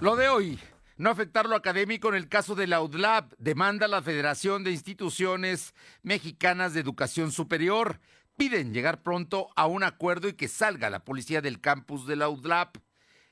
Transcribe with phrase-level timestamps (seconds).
[0.00, 0.60] Lo de hoy,
[0.96, 5.74] no afectar lo académico en el caso de la UDLAB, demanda la Federación de Instituciones
[6.04, 7.98] Mexicanas de Educación Superior.
[8.36, 12.28] Piden llegar pronto a un acuerdo y que salga la policía del campus de la
[12.28, 12.74] UDLAB.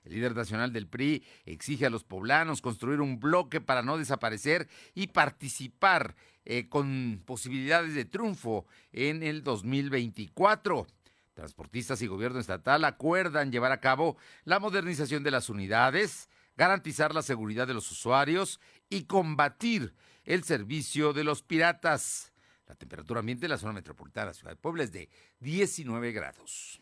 [0.02, 4.68] El líder nacional del PRI exige a los poblanos construir un bloque para no desaparecer
[4.92, 10.88] y participar eh, con posibilidades de triunfo en el 2024.
[11.32, 17.22] Transportistas y gobierno estatal acuerdan llevar a cabo la modernización de las unidades, garantizar la
[17.22, 22.32] seguridad de los usuarios y combatir el servicio de los piratas.
[22.66, 25.08] La temperatura ambiente en la zona metropolitana de Ciudad de Puebla es de
[25.40, 26.80] 19 grados.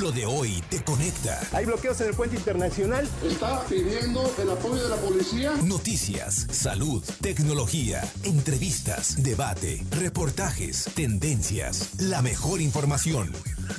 [0.00, 1.40] Lo de hoy te conecta.
[1.52, 3.08] Hay bloqueos en el puente internacional.
[3.24, 5.52] Está pidiendo el apoyo de la policía.
[5.64, 13.32] Noticias, salud, tecnología, entrevistas, debate, reportajes, tendencias, la mejor información.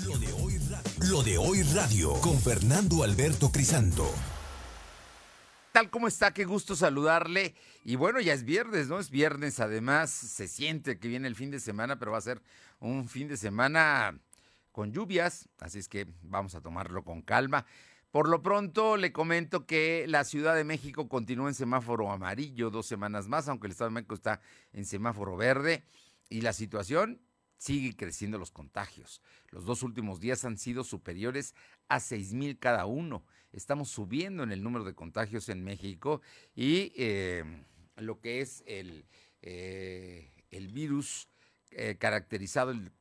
[0.05, 0.57] Lo de hoy
[1.09, 4.05] Lo de hoy radio con Fernando Alberto Crisanto.
[5.71, 7.55] Tal como está, qué gusto saludarle.
[7.83, 8.99] Y bueno, ya es viernes, ¿no?
[8.99, 12.43] Es viernes, además se siente que viene el fin de semana, pero va a ser
[12.79, 14.19] un fin de semana
[14.71, 17.66] con lluvias, así es que vamos a tomarlo con calma.
[18.11, 22.85] Por lo pronto le comento que la Ciudad de México continúa en semáforo amarillo dos
[22.85, 24.41] semanas más, aunque el Estado de México está
[24.73, 25.83] en semáforo verde
[26.29, 27.19] y la situación
[27.59, 29.21] sigue creciendo los contagios.
[29.52, 31.53] Los dos últimos días han sido superiores
[31.88, 33.23] a seis mil cada uno.
[33.51, 36.21] Estamos subiendo en el número de contagios en México
[36.55, 37.43] y eh,
[37.97, 39.05] lo que es el,
[39.41, 41.27] eh, el virus
[41.71, 42.91] eh, caracterizado, el,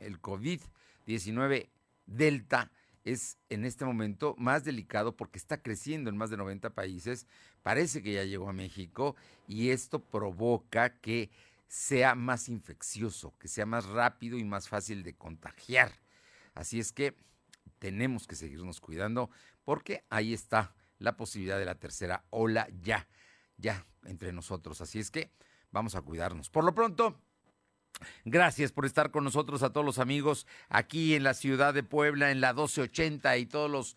[0.00, 0.60] el COVID,
[1.06, 1.68] 19
[2.06, 2.70] Delta
[3.04, 7.26] es en este momento más delicado porque está creciendo en más de 90 países,
[7.62, 9.16] parece que ya llegó a México
[9.48, 11.30] y esto provoca que
[11.72, 15.90] sea más infeccioso, que sea más rápido y más fácil de contagiar.
[16.52, 17.16] Así es que
[17.78, 19.30] tenemos que seguirnos cuidando
[19.64, 23.08] porque ahí está la posibilidad de la tercera ola ya,
[23.56, 24.82] ya entre nosotros.
[24.82, 25.32] Así es que
[25.70, 26.50] vamos a cuidarnos.
[26.50, 27.18] Por lo pronto,
[28.24, 32.30] Gracias por estar con nosotros a todos los amigos aquí en la ciudad de Puebla,
[32.30, 33.96] en la 1280 y todos los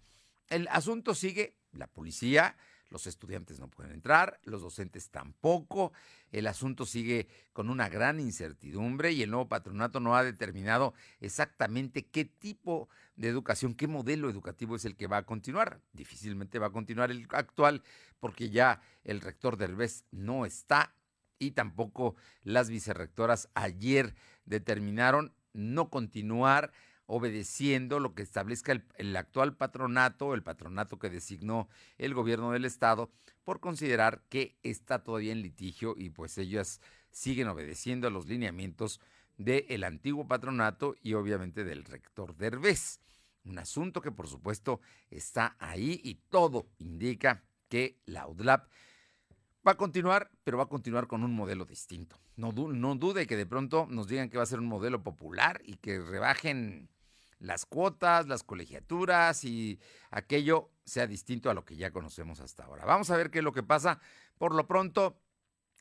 [0.51, 2.57] El asunto sigue, la policía
[2.91, 5.93] los estudiantes no pueden entrar, los docentes tampoco,
[6.33, 12.07] el asunto sigue con una gran incertidumbre y el nuevo patronato no ha determinado exactamente
[12.07, 15.81] qué tipo de educación, qué modelo educativo es el que va a continuar.
[15.93, 17.83] Difícilmente va a continuar el actual
[18.21, 20.95] porque ya el rector Derbez no está
[21.39, 26.73] y tampoco las vicerrectoras ayer determinaron no continuar
[27.09, 33.11] obedeciendo lo que establezca el, actual patronato, el patronato que designó el gobierno del estado,
[33.45, 39.01] por considerar que está todavía en litigio y pues ellas siguen obedeciendo a los lineamientos
[39.39, 43.01] del antiguo patronato y obviamente del rector Derbez.
[43.45, 48.69] Un asunto que por supuesto está ahí y todo indica que la UDLAP
[49.67, 52.21] va a continuar, pero va a continuar con un modelo distinto.
[52.37, 55.63] No, no dude que de pronto nos digan que va a ser un modelo popular
[55.65, 56.91] y que rebajen
[57.39, 59.81] las cuotas, las colegiaturas y
[60.11, 62.85] aquello sea distinto a lo que ya conocemos hasta ahora.
[62.85, 64.01] Vamos a ver qué es lo que pasa.
[64.39, 65.21] Por lo pronto,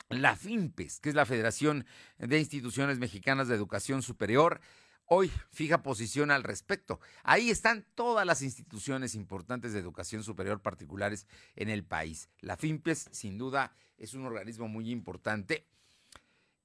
[0.09, 1.85] la FIMPES, que es la Federación
[2.17, 4.61] de Instituciones Mexicanas de Educación Superior,
[5.05, 6.99] hoy fija posición al respecto.
[7.23, 12.29] Ahí están todas las instituciones importantes de educación superior particulares en el país.
[12.39, 15.67] La FIMPES, sin duda, es un organismo muy importante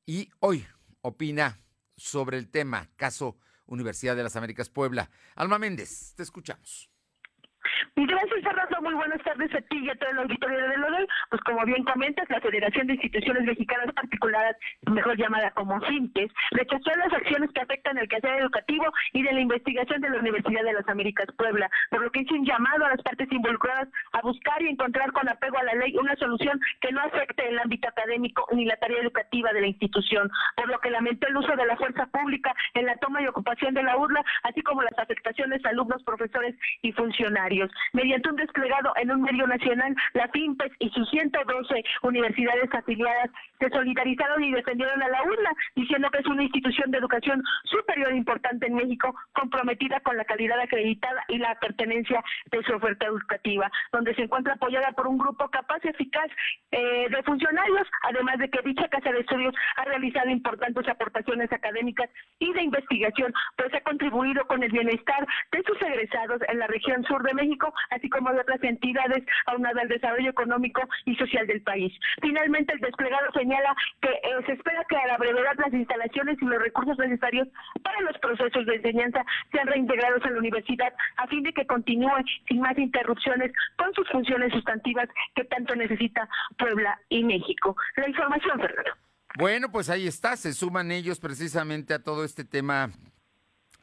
[0.04, 0.66] y hoy
[1.00, 1.60] opina
[1.96, 5.10] sobre el tema caso Universidad de las Américas Puebla.
[5.34, 6.91] Alma Méndez, te escuchamos.
[7.94, 8.80] Gracias, Fernando.
[8.80, 11.06] Muy buenas tardes a ti y a todo el auditorio de Lodel.
[11.28, 14.56] Pues como bien comentas, la Federación de Instituciones Mexicanas Particulares,
[14.90, 19.40] mejor llamada como FINTES, rechazó las acciones que afectan el quehacer educativo y de la
[19.40, 22.90] investigación de la Universidad de las Américas Puebla, por lo que hizo un llamado a
[22.90, 26.92] las partes involucradas a buscar y encontrar con apego a la ley una solución que
[26.92, 30.90] no afecte el ámbito académico ni la tarea educativa de la institución, por lo que
[30.90, 34.24] lamentó el uso de la fuerza pública en la toma y ocupación de la URLA,
[34.44, 37.70] así como las afectaciones a alumnos, profesores y funcionarios.
[37.92, 43.68] Mediante un desplegado en un medio nacional, la FIMPES y sus 112 universidades afiliadas se
[43.70, 48.66] solidarizaron y defendieron a la URLA, diciendo que es una institución de educación superior importante
[48.66, 54.14] en México, comprometida con la calidad acreditada y la pertenencia de su oferta educativa, donde
[54.14, 56.30] se encuentra apoyada por un grupo capaz y eficaz
[56.70, 62.10] eh, de funcionarios, además de que dicha casa de estudios ha realizado importantes aportaciones académicas
[62.38, 67.04] y de investigación, pues ha contribuido con el bienestar de sus egresados en la región
[67.04, 71.62] sur de México, así como de otras entidades aunadas al desarrollo económico y social del
[71.62, 71.92] país.
[72.20, 76.44] Finalmente, el desplegado señala que eh, se espera que a la brevedad las instalaciones y
[76.44, 77.48] los recursos necesarios
[77.82, 82.10] para los procesos de enseñanza sean reintegrados a la universidad a fin de que continúe
[82.48, 86.28] sin más interrupciones con sus funciones sustantivas que tanto necesita
[86.58, 87.76] Puebla y México.
[87.96, 88.90] La información, Fernando.
[89.38, 92.90] Bueno, pues ahí está, se suman ellos precisamente a todo este tema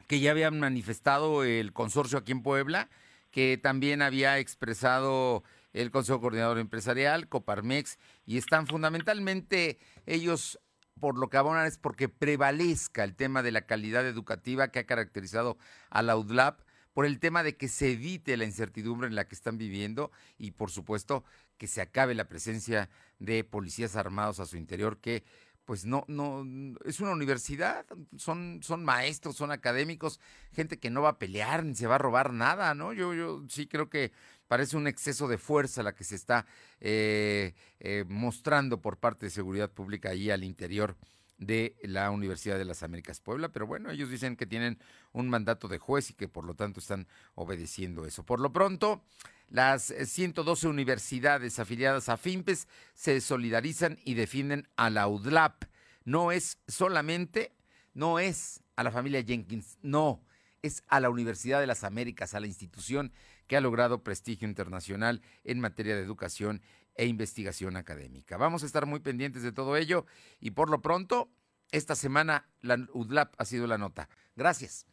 [0.06, 2.88] que ya habían manifestado el consorcio aquí en Puebla,
[3.30, 10.58] que también había expresado el Consejo Coordinador Empresarial, Coparmex, y están fundamentalmente ellos
[10.98, 14.86] por lo que abonan es porque prevalezca el tema de la calidad educativa que ha
[14.86, 15.56] caracterizado
[15.88, 16.60] a la UDLAP,
[16.92, 20.50] por el tema de que se evite la incertidumbre en la que están viviendo y
[20.50, 21.24] por supuesto
[21.56, 25.24] que se acabe la presencia de policías armados a su interior que
[25.70, 26.44] pues no, no,
[26.84, 27.86] es una universidad,
[28.16, 30.18] son, son maestros, son académicos,
[30.52, 32.92] gente que no va a pelear ni se va a robar nada, ¿no?
[32.92, 34.10] Yo, yo sí creo que
[34.48, 36.44] parece un exceso de fuerza la que se está
[36.80, 40.96] eh, eh, mostrando por parte de seguridad pública ahí al interior
[41.38, 44.76] de la Universidad de las Américas Puebla, pero bueno, ellos dicen que tienen
[45.12, 47.06] un mandato de juez y que por lo tanto están
[47.36, 48.24] obedeciendo eso.
[48.24, 49.04] Por lo pronto,
[49.50, 55.64] las 112 universidades afiliadas a FIMPES se solidarizan y defienden a la UDLAP.
[56.04, 57.52] No es solamente,
[57.92, 60.24] no es a la familia Jenkins, no,
[60.62, 63.12] es a la Universidad de las Américas, a la institución
[63.48, 66.62] que ha logrado prestigio internacional en materia de educación
[66.94, 68.36] e investigación académica.
[68.36, 70.06] Vamos a estar muy pendientes de todo ello
[70.38, 71.28] y por lo pronto,
[71.72, 74.08] esta semana la UDLAP ha sido la nota.
[74.36, 74.86] Gracias.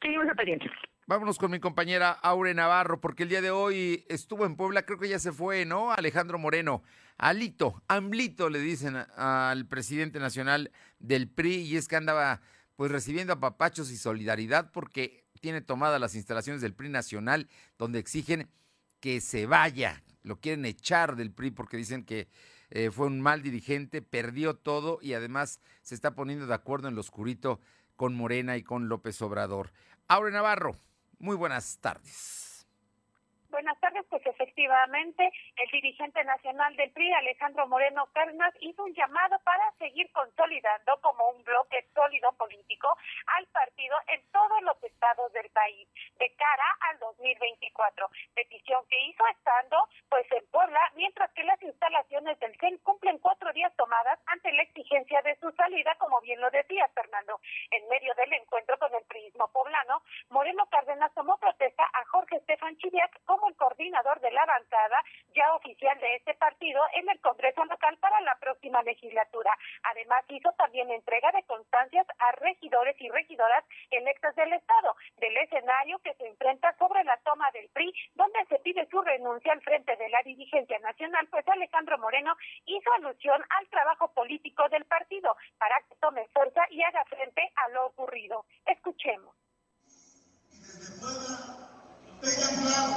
[0.00, 0.70] Seguimos pendientes.
[1.10, 4.96] Vámonos con mi compañera Aure Navarro, porque el día de hoy estuvo en Puebla, creo
[4.96, 5.90] que ya se fue, ¿no?
[5.90, 6.84] Alejandro Moreno,
[7.18, 10.70] Alito, Amlito le dicen al presidente nacional
[11.00, 12.42] del PRI, y es que andaba
[12.76, 17.98] pues recibiendo a papachos y solidaridad porque tiene tomadas las instalaciones del PRI nacional, donde
[17.98, 18.48] exigen
[19.00, 22.28] que se vaya, lo quieren echar del PRI porque dicen que
[22.70, 26.94] eh, fue un mal dirigente, perdió todo y además se está poniendo de acuerdo en
[26.94, 27.58] lo oscurito
[27.96, 29.72] con Morena y con López Obrador.
[30.06, 30.76] Aure Navarro.
[31.20, 32.49] Muy buenas tardes.
[33.50, 39.40] Buenas tardes, pues efectivamente el dirigente nacional del PRI, Alejandro Moreno Cárdenas, hizo un llamado
[39.40, 42.96] para seguir consolidando como un bloque sólido político
[43.38, 45.88] al partido en todos los estados del país
[46.20, 48.08] de cara al 2024.
[48.34, 49.76] Petición que hizo estando
[50.08, 54.62] pues en Puebla, mientras que las instalaciones del CEN cumplen cuatro días tomadas ante la
[54.62, 57.40] exigencia de su salida, como bien lo decía Fernando.
[57.72, 62.76] En medio del encuentro con el prismo poblano, Moreno Cárdenas tomó protesta a Jorge Estefan
[62.76, 65.02] Chiviac como el coordinador de la bancada
[65.34, 69.50] ya oficial de este partido en el Congreso local para la próxima legislatura.
[69.84, 75.98] Además, hizo también entrega de constancias a regidores y regidoras electas del Estado, del escenario
[76.00, 79.96] que se enfrenta sobre la toma del PRI, donde se pide su renuncia al frente
[79.96, 82.34] de la dirigencia nacional, pues Alejandro Moreno
[82.66, 87.68] hizo alusión al trabajo político del partido para que tome fuerza y haga frente a
[87.70, 88.44] lo ocurrido.
[88.66, 89.34] Escuchemos.
[92.20, 92.96] Tengan claro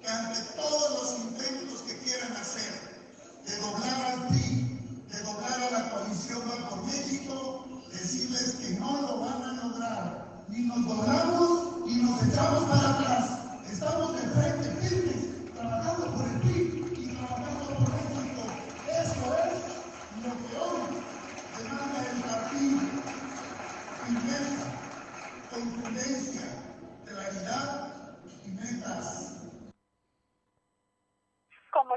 [0.00, 2.72] que ante todos los intentos que quieran hacer
[3.46, 9.20] de doblar al PRI, de doblar a la coalición Va México, decirles que no lo
[9.20, 10.44] van a lograr.
[10.48, 13.30] Ni nos doblamos y nos echamos para atrás.
[13.70, 18.42] Estamos de frente firmes, trabajando por el PRI y trabajando por México.
[18.88, 19.54] Eso es
[20.24, 20.82] lo que hoy
[21.58, 22.80] demanda el partido.
[24.04, 24.66] Firmeza,
[25.50, 26.46] contundencia,
[27.06, 27.93] claridad
[28.46, 29.32] y metas.
[29.38, 29.43] Como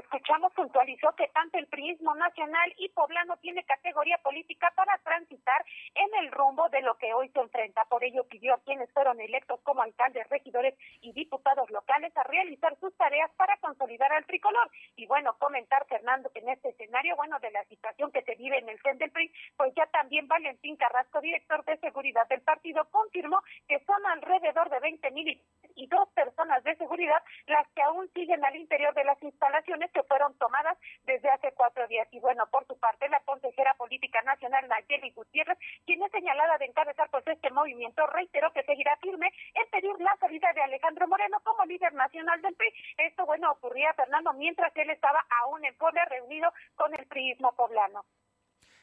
[0.08, 6.24] escuchamos, puntualizó que tanto el priismo nacional y poblano tiene categoría política para transitar en
[6.24, 7.84] el rumbo de lo que hoy se enfrenta.
[7.84, 12.74] Por ello pidió a quienes fueron electos como alcaldes, regidores y diputados locales a realizar
[12.80, 14.70] sus tareas para consolidar al tricolor.
[14.96, 18.58] Y bueno, comentar, Fernando, que en este escenario, bueno, de la situación que se vive
[18.58, 22.88] en el CEN del PRI, pues ya también Valentín Carrasco, director de seguridad del partido,
[22.90, 25.42] confirmó que son alrededor de 20 mil
[25.74, 30.04] y dos personas de seguridad las que aún siguen al interior de las instalaciones que
[30.04, 32.06] fueron tomadas desde hace cuatro días.
[32.12, 36.66] Y bueno, por su parte, la consejera política nacional Nayeli Gutiérrez, quien es señalada de
[36.66, 41.40] encabezar pues este movimiento, reiteró que seguirá firme en pedir la salida de Alejandro Moreno
[41.42, 42.72] como líder nacional del PRI.
[42.98, 48.04] Esto, bueno, ocurría, Fernando, mientras él estaba aún en Puebla reunido con el priismo poblano.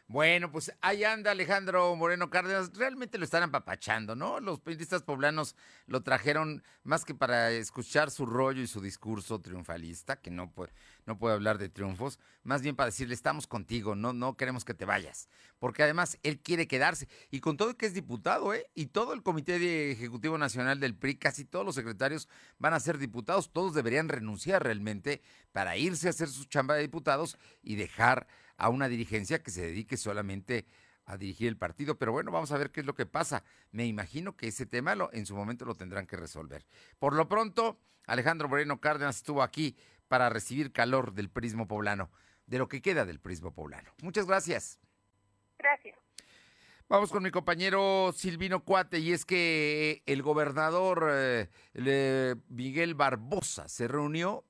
[0.07, 2.71] Bueno, pues ahí anda Alejandro Moreno Cárdenas.
[2.75, 4.39] Realmente lo están apapachando, ¿no?
[4.39, 5.55] Los periodistas poblanos
[5.88, 10.74] lo trajeron más que para escuchar su rollo y su discurso triunfalista, que no puede,
[11.07, 14.75] no puede hablar de triunfos, más bien para decirle, estamos contigo, no, no queremos que
[14.75, 15.27] te vayas.
[15.57, 17.07] Porque además él quiere quedarse.
[17.31, 18.69] Y con todo que es diputado, ¿eh?
[18.75, 22.79] Y todo el Comité de Ejecutivo Nacional del PRI, casi todos los secretarios van a
[22.79, 23.51] ser diputados.
[23.51, 28.69] Todos deberían renunciar realmente para irse a hacer su chamba de diputados y dejar a
[28.69, 30.65] una dirigencia que se dedique solamente
[31.05, 31.97] a dirigir el partido.
[31.97, 33.43] Pero bueno, vamos a ver qué es lo que pasa.
[33.71, 36.65] Me imagino que ese tema lo, en su momento lo tendrán que resolver.
[37.00, 42.12] Por lo pronto, Alejandro Moreno Cárdenas estuvo aquí para recibir calor del prismo poblano,
[42.45, 43.91] de lo que queda del prismo poblano.
[44.01, 44.79] Muchas gracias.
[45.57, 45.97] Gracias.
[46.88, 53.88] Vamos con mi compañero Silvino Cuate, y es que el gobernador eh, Miguel Barbosa se
[53.88, 54.45] reunió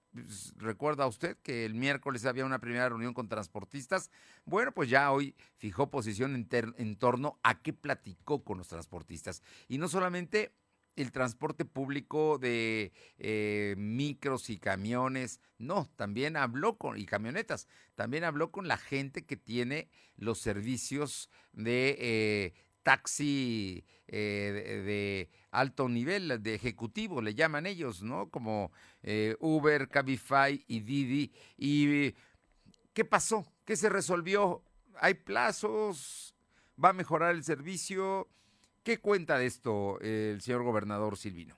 [0.58, 4.12] recuerda usted que el miércoles había una primera reunión con transportistas.
[4.46, 9.44] Bueno, pues ya hoy fijó posición en, en, torno a qué platicó con los transportistas.
[9.68, 10.52] Y no solamente
[10.96, 18.24] el transporte público de eh, micros y camiones, no, también habló con, y camionetas, también
[18.24, 22.54] habló con la gente que tiene los servicios de eh,
[22.86, 28.30] taxi eh, de, alto nivel, de ejecutivo, le llaman ellos, ¿no?
[28.30, 31.34] Como eh, Uber, Cabify y Didi.
[31.58, 32.14] ¿Y
[32.94, 33.44] qué pasó?
[33.66, 34.64] ¿Qué se resolvió?
[35.00, 36.36] ¿Hay plazos?
[36.82, 38.30] ¿Va a mejorar el servicio?
[38.84, 41.58] ¿Qué cuenta de esto el señor gobernador Silvino?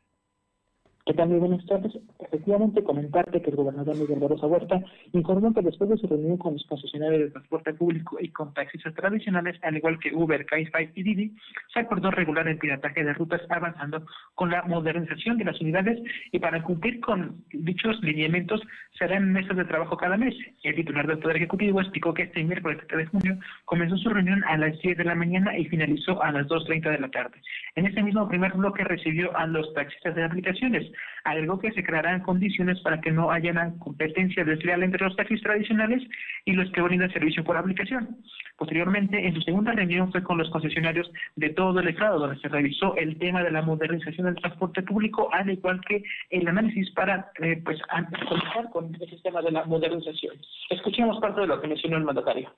[1.07, 1.29] ¿Qué tal?
[1.29, 1.93] Muy buenas tardes.
[2.19, 4.81] Efectivamente, comentarte que el gobernador Miguel Barroso Huerta
[5.13, 8.93] informó que después de su reunión con los concesionarios de transporte público y con taxistas
[8.93, 11.35] tradicionales, al igual que Uber, Cabify y Didi,
[11.73, 15.97] se acordó regular el pirataje de rutas avanzando con la modernización de las unidades
[16.33, 18.59] y para cumplir con dichos lineamientos
[18.99, 20.35] serán mesas de trabajo cada mes.
[20.63, 24.43] El titular del Poder Ejecutivo explicó que este miércoles 7 de junio comenzó su reunión
[24.43, 27.41] a las 10 de la mañana y finalizó a las 2.30 de la tarde.
[27.75, 30.91] En ese mismo primer bloque recibió a los taxistas de aplicaciones,
[31.23, 35.41] algo que se crearán condiciones para que no haya una competencia desleal entre los taxis
[35.41, 36.01] tradicionales
[36.45, 38.17] y los que brindan servicio por aplicación.
[38.57, 42.47] Posteriormente, en su segunda reunión fue con los concesionarios de todo el Estado, donde se
[42.47, 47.31] revisó el tema de la modernización del transporte público, al igual que el análisis para
[47.41, 47.79] eh, pues,
[48.27, 50.35] comenzar con el sistema de la modernización.
[50.69, 52.51] Escuchemos parte de lo que mencionó el mandatario.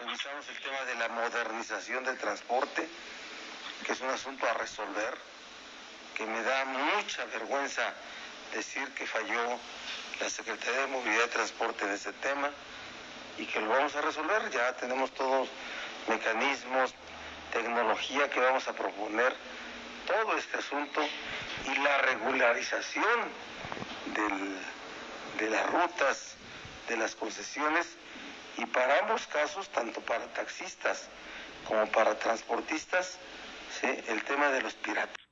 [0.00, 2.82] Revisamos el tema de la modernización del transporte,
[3.84, 5.35] que es un asunto a resolver
[6.16, 7.92] que me da mucha vergüenza
[8.54, 9.58] decir que falló
[10.18, 12.50] la Secretaría de Movilidad y Transporte en ese tema
[13.36, 14.50] y que lo vamos a resolver.
[14.50, 15.48] Ya tenemos todos
[16.08, 16.94] mecanismos,
[17.52, 19.36] tecnología que vamos a proponer,
[20.06, 21.06] todo este asunto
[21.66, 23.20] y la regularización
[25.38, 26.36] de las rutas,
[26.88, 27.88] de las concesiones
[28.56, 31.08] y para ambos casos, tanto para taxistas
[31.68, 33.18] como para transportistas,
[33.82, 35.25] el tema de los piratas.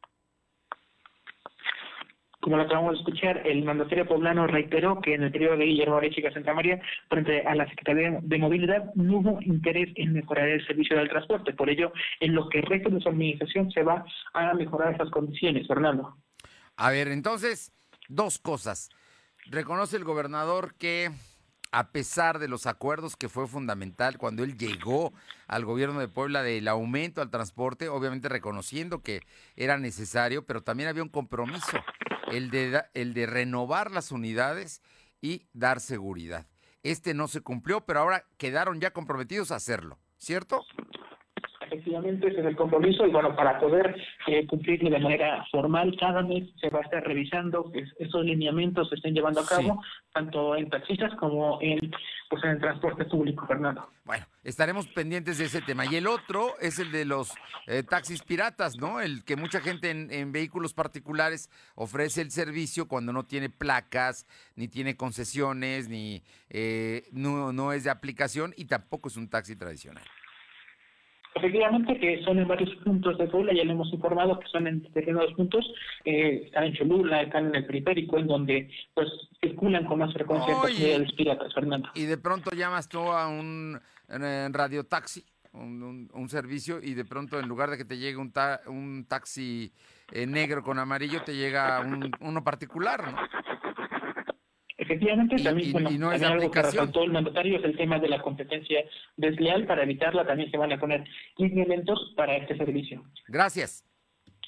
[2.45, 5.97] Como lo acabamos de escuchar, el mandatario poblano reiteró que en el periodo de Guillermo
[5.97, 10.67] Arechiga Santa María, frente a la Secretaría de Movilidad, no hubo interés en mejorar el
[10.67, 11.55] servicio del transporte.
[11.55, 15.67] Por ello, en lo que resta de su administración se va a mejorar esas condiciones.
[15.67, 16.19] Fernando.
[16.77, 17.73] A ver, entonces,
[18.09, 18.91] dos cosas.
[19.47, 21.13] Reconoce el gobernador que
[21.73, 25.15] a pesar de los acuerdos que fue fundamental cuando él llegó
[25.49, 29.23] al gobierno de Puebla del aumento al transporte, obviamente reconociendo que
[29.57, 31.79] era necesario, pero también había un compromiso,
[32.33, 34.83] el de, el de renovar las unidades
[35.21, 36.47] y dar seguridad.
[36.83, 40.64] Este no se cumplió, pero ahora quedaron ya comprometidos a hacerlo, ¿cierto?
[41.75, 43.97] Efectivamente, ese es el compromiso y bueno, para poder
[44.28, 48.88] eh, cumplirlo de manera formal, cada mes se va a estar revisando que esos lineamientos
[48.88, 51.90] se estén llevando a cabo, tanto en taxistas como en,
[52.31, 53.88] pues, en el transporte público, Fernando.
[54.04, 55.85] Bueno, estaremos pendientes de ese tema.
[55.85, 57.33] Y el otro es el de los
[57.66, 59.00] eh, taxis piratas, ¿no?
[59.00, 64.28] El que mucha gente en, en, vehículos particulares ofrece el servicio cuando no tiene placas,
[64.54, 69.57] ni tiene concesiones, ni eh, no, no es de aplicación y tampoco es un taxi
[69.57, 70.04] tradicional.
[71.35, 74.83] Efectivamente, que son en varios puntos de Puebla, ya le hemos informado que son en
[74.83, 75.67] determinados puntos,
[76.05, 79.09] eh, están en Cholula, están en el periférico, en donde pues
[79.41, 80.55] circulan con más frecuencia
[80.99, 81.88] los piratas, Fernando.
[81.95, 87.38] Y de pronto llamas tú a un radio taxi, un, un, servicio, y de pronto
[87.41, 88.33] en lugar de que te llegue un,
[88.67, 89.73] un taxi
[90.12, 93.19] eh, negro con amarillo, te llega un, uno particular, ¿no?
[94.85, 98.21] Efectivamente, también, bueno, no es algo que resaltó el mandatario es el tema de la
[98.21, 98.85] competencia
[99.17, 99.67] desleal.
[99.67, 101.05] Para evitarla también se van a poner
[101.38, 103.03] elementos para este servicio.
[103.29, 103.85] Gracias.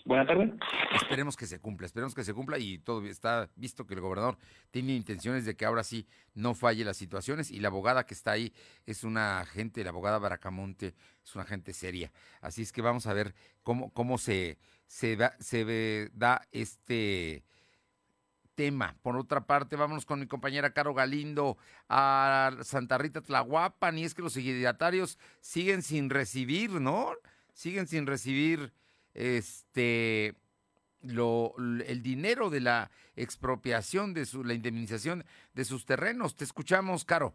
[0.04, 0.50] Buenas tardes.
[0.94, 4.36] Esperemos que se cumpla, esperemos que se cumpla y todo está visto que el gobernador
[4.70, 8.32] tiene intenciones de que ahora sí no falle las situaciones y la abogada que está
[8.32, 8.52] ahí
[8.84, 12.12] es una gente, la abogada Baracamonte es una gente seria.
[12.40, 17.42] Así es que vamos a ver cómo, cómo se, se, da, se da este
[18.56, 18.96] tema.
[19.02, 21.56] Por otra parte, vámonos con mi compañera Caro Galindo
[21.88, 27.12] a Santa Rita Tlahuapan y es que los signatarios siguen sin recibir, ¿no?
[27.52, 28.72] Siguen sin recibir
[29.14, 30.34] este
[31.02, 36.36] lo, el dinero de la expropiación de su, la indemnización de sus terrenos.
[36.36, 37.34] Te escuchamos, Caro.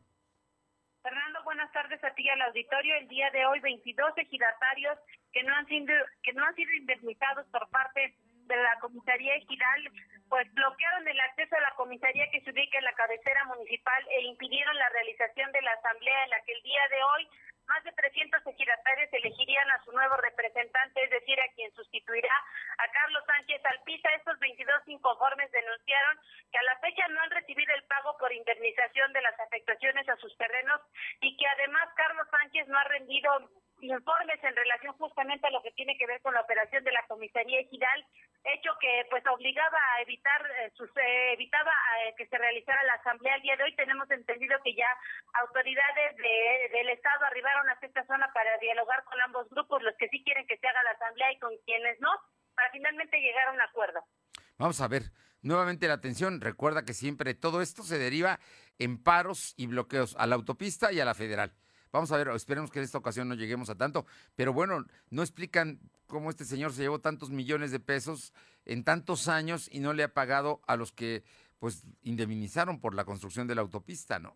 [1.01, 2.95] Fernando, buenas tardes a ti al auditorio.
[2.95, 4.97] El día de hoy, 22 ejidatarios
[5.31, 8.15] que no han sido, que no han sido indemnizados por parte
[8.51, 9.91] de la comisaría ejidal
[10.29, 14.21] pues bloquearon el acceso a la comisaría que se ubica en la cabecera municipal e
[14.21, 17.27] impidieron la realización de la asamblea en la que el día de hoy
[17.67, 22.33] más de 300 ejidatarios elegirían a su nuevo representante, es decir, a quien sustituirá
[22.77, 24.09] a Carlos Sánchez Alpiza.
[24.15, 26.19] Estos 22 inconformes denunciaron
[26.51, 30.17] que a la fecha no han recibido el pago por indemnización de las afectaciones a
[30.17, 30.81] sus terrenos
[31.21, 33.49] y que además Carlos Sánchez no ha rendido
[33.81, 37.05] informes en relación justamente a lo que tiene que ver con la operación de la
[37.07, 38.05] comisaría ejidal,
[38.43, 41.71] hecho que pues obligaba a evitar eh, sus, eh, evitaba
[42.03, 43.75] eh, que se realizara la asamblea el día de hoy.
[43.75, 44.87] Tenemos entendido que ya
[45.41, 50.09] autoridades de, del estado arribaron a esta zona para dialogar con ambos grupos, los que
[50.09, 52.09] sí quieren que se haga la asamblea y con quienes no,
[52.55, 54.03] para finalmente llegar a un acuerdo.
[54.57, 55.03] Vamos a ver,
[55.41, 58.39] nuevamente la atención, recuerda que siempre todo esto se deriva
[58.79, 61.53] en paros y bloqueos a la autopista y a la federal.
[61.91, 64.05] Vamos a ver, esperemos que en esta ocasión no lleguemos a tanto,
[64.35, 65.79] pero bueno, no explican
[66.11, 68.33] cómo este señor se llevó tantos millones de pesos
[68.65, 71.23] en tantos años y no le ha pagado a los que
[71.57, 74.35] pues indemnizaron por la construcción de la autopista, ¿no?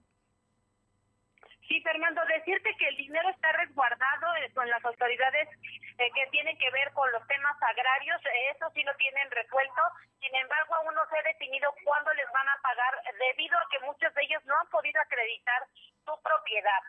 [1.68, 5.50] Sí, Fernando, decirte que el dinero está resguardado eh, con las autoridades
[5.98, 9.82] eh, que tienen que ver con los temas agrarios, eh, eso sí lo tienen resuelto,
[10.22, 13.86] sin embargo aún no se ha definido cuándo les van a pagar debido a que
[13.86, 15.60] muchos de ellos no han podido acreditar
[16.06, 16.82] su propiedad.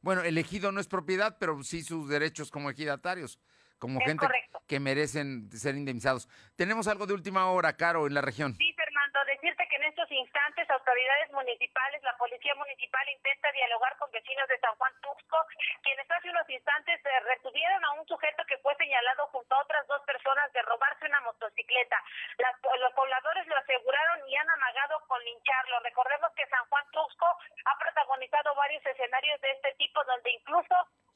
[0.00, 3.38] Bueno, el ejido no es propiedad, pero sí sus derechos como ejidatarios,
[3.78, 4.26] como gente
[4.66, 6.28] que merecen ser indemnizados.
[6.56, 8.54] Tenemos algo de última hora, Caro, en la región.
[8.58, 14.10] Sí, Fernando, decirte que en estos instantes autoridades municipales, la policía municipal intenta dialogar con
[14.10, 15.38] vecinos de San Juan Tuxco,
[15.82, 19.86] quienes hace unos instantes eh, retuvieron a un sujeto que fue señalado junto a otras
[19.86, 21.96] dos personas de robarse una motocicleta.
[22.36, 25.80] los pobladores lo aseguraron y han amagado con lincharlo.
[25.80, 27.26] Recordemos que San Juan Tuxco
[27.64, 30.74] ha protagonizado varios escenarios de este tipo, donde incluso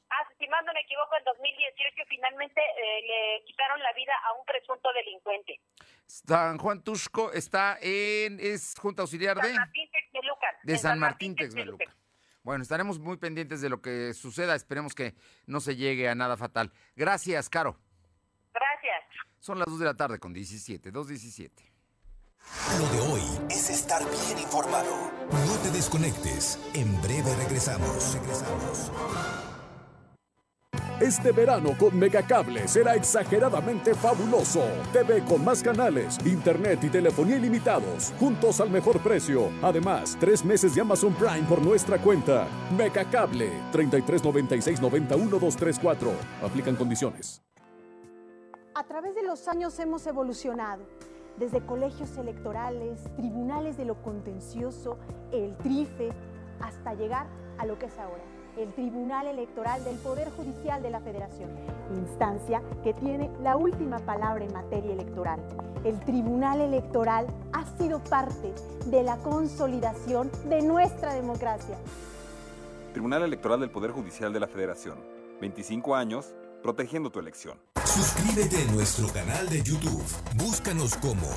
[0.09, 4.33] Ah, si mal no me equivoco, en 2018 finalmente eh, le quitaron la vida a
[4.33, 5.59] un presunto delincuente.
[6.05, 9.47] San Juan Tusco está en, es Junta Auxiliar de...
[9.49, 10.55] San Martín Texmelucan.
[10.63, 11.93] De San, Martín, Texmelucan.
[12.43, 14.53] Bueno, estaremos muy pendientes de lo que suceda.
[14.53, 15.15] Esperemos que
[15.47, 16.71] no se llegue a nada fatal.
[16.95, 17.79] Gracias, Caro.
[18.53, 19.03] Gracias.
[19.39, 21.73] Son las 2 de la tarde con 17, 2.17.
[22.77, 25.11] Lo de hoy es estar bien informado.
[25.31, 26.59] No te desconectes.
[26.73, 28.13] En breve regresamos.
[28.13, 28.91] Regresamos.
[31.03, 34.63] Este verano con Megacable será exageradamente fabuloso.
[34.93, 39.49] TV con más canales, internet y telefonía ilimitados, juntos al mejor precio.
[39.61, 42.47] Además, tres meses de Amazon Prime por nuestra cuenta.
[42.77, 46.11] Megacable, 3396 91234.
[46.41, 47.43] Aplican condiciones.
[48.73, 50.85] A través de los años hemos evolucionado.
[51.37, 54.97] Desde colegios electorales, tribunales de lo contencioso,
[55.33, 56.11] el TRIFE,
[56.61, 60.99] hasta llegar a lo que es ahora el Tribunal Electoral del Poder Judicial de la
[60.99, 61.49] Federación,
[61.95, 65.39] instancia que tiene la última palabra en materia electoral.
[65.83, 68.53] El Tribunal Electoral ha sido parte
[68.85, 71.77] de la consolidación de nuestra democracia.
[72.93, 74.97] Tribunal Electoral del Poder Judicial de la Federación.
[75.41, 77.59] 25 años protegiendo tu elección.
[77.83, 80.03] Suscríbete a nuestro canal de YouTube.
[80.35, 81.27] Búscanos como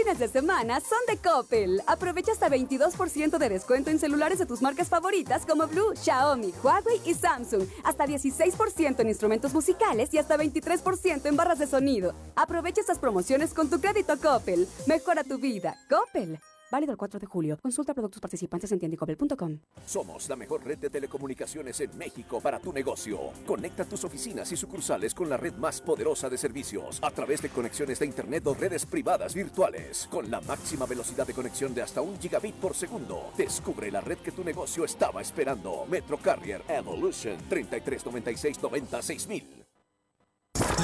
[0.00, 1.82] fines de semana son de Coppel.
[1.86, 7.00] Aprovecha hasta 22% de descuento en celulares de tus marcas favoritas como Blue, Xiaomi, Huawei
[7.04, 7.66] y Samsung.
[7.84, 12.14] Hasta 16% en instrumentos musicales y hasta 23% en barras de sonido.
[12.34, 14.66] Aprovecha estas promociones con tu crédito Coppel.
[14.86, 15.76] Mejora tu vida.
[15.88, 16.38] Coppel.
[16.70, 17.58] Válido el 4 de julio.
[17.60, 19.58] Consulta productos participantes en tiendicopel.com.
[19.86, 23.18] Somos la mejor red de telecomunicaciones en México para tu negocio.
[23.46, 27.48] Conecta tus oficinas y sucursales con la red más poderosa de servicios a través de
[27.48, 30.06] conexiones de Internet o redes privadas virtuales.
[30.10, 33.32] Con la máxima velocidad de conexión de hasta un gigabit por segundo.
[33.36, 35.86] Descubre la red que tu negocio estaba esperando.
[35.88, 39.60] Metro Carrier Evolution 3396 mil.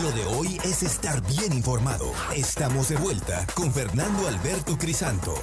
[0.03, 2.13] Lo de hoy es estar bien informado.
[2.35, 5.35] Estamos de vuelta con Fernando Alberto Crisanto.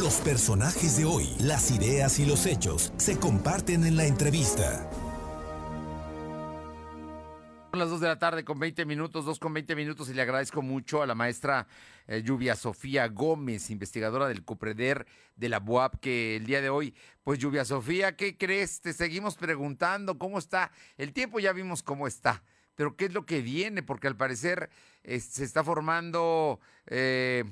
[0.00, 4.88] Los personajes de hoy, las ideas y los hechos se comparten en la entrevista.
[7.72, 10.22] Son las 2 de la tarde con 20 minutos, 2 con 20 minutos y le
[10.22, 11.66] agradezco mucho a la maestra
[12.06, 15.06] eh, Lluvia Sofía Gómez, investigadora del CUPREDER
[15.38, 18.80] de la BUAP, que el día de hoy, pues Lluvia Sofía, ¿qué crees?
[18.80, 20.72] Te seguimos preguntando cómo está.
[20.96, 22.42] El tiempo ya vimos cómo está,
[22.74, 23.82] pero ¿qué es lo que viene?
[23.82, 24.68] Porque al parecer
[25.04, 27.44] se está formando eh,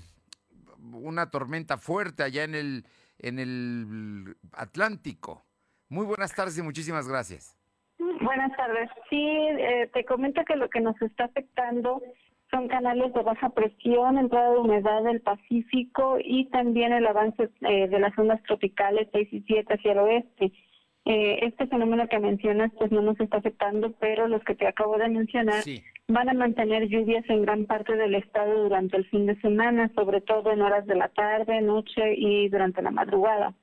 [0.93, 2.85] una tormenta fuerte allá en el,
[3.19, 5.47] en el Atlántico.
[5.89, 7.57] Muy buenas tardes y muchísimas gracias.
[7.99, 8.91] Buenas tardes.
[9.09, 12.03] Sí, eh, te comento que lo que nos está afectando
[12.51, 17.89] son canales de baja presión, entrada de humedad del Pacífico y también el avance eh,
[17.89, 20.53] de las ondas tropicales 6 y 7 hacia el oeste.
[21.09, 24.99] Eh, este fenómeno que mencionas pues no nos está afectando, pero los que te acabo
[24.99, 25.63] de mencionar
[26.09, 30.21] van a mantener lluvias en gran parte del estado durante el fin de semana, sobre
[30.21, 33.55] todo en horas de la tarde, noche y durante la madrugada.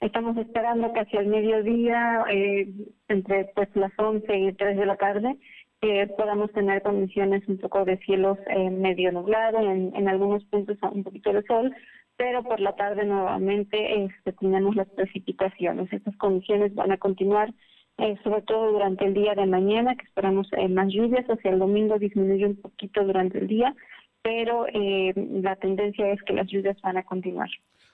[0.00, 2.72] Estamos esperando que hacia el mediodía, eh,
[3.08, 5.36] entre pues las 11 y 3 de la tarde,
[5.82, 11.02] eh, podamos tener condiciones un poco de cielos eh, medio nublado, en, algunos puntos un
[11.02, 11.74] poquito de sol,
[12.16, 14.34] pero por la tarde nuevamente este,
[14.74, 15.92] las precipitaciones.
[15.92, 17.52] Estas condiciones van a continuar
[18.00, 21.58] eh, sobre todo durante el día de mañana, que esperamos eh, más lluvias, hacia el
[21.58, 23.74] domingo disminuye un poquito durante el día,
[24.22, 25.12] pero eh,
[25.42, 27.50] la tendencia es que las lluvias van a continuar.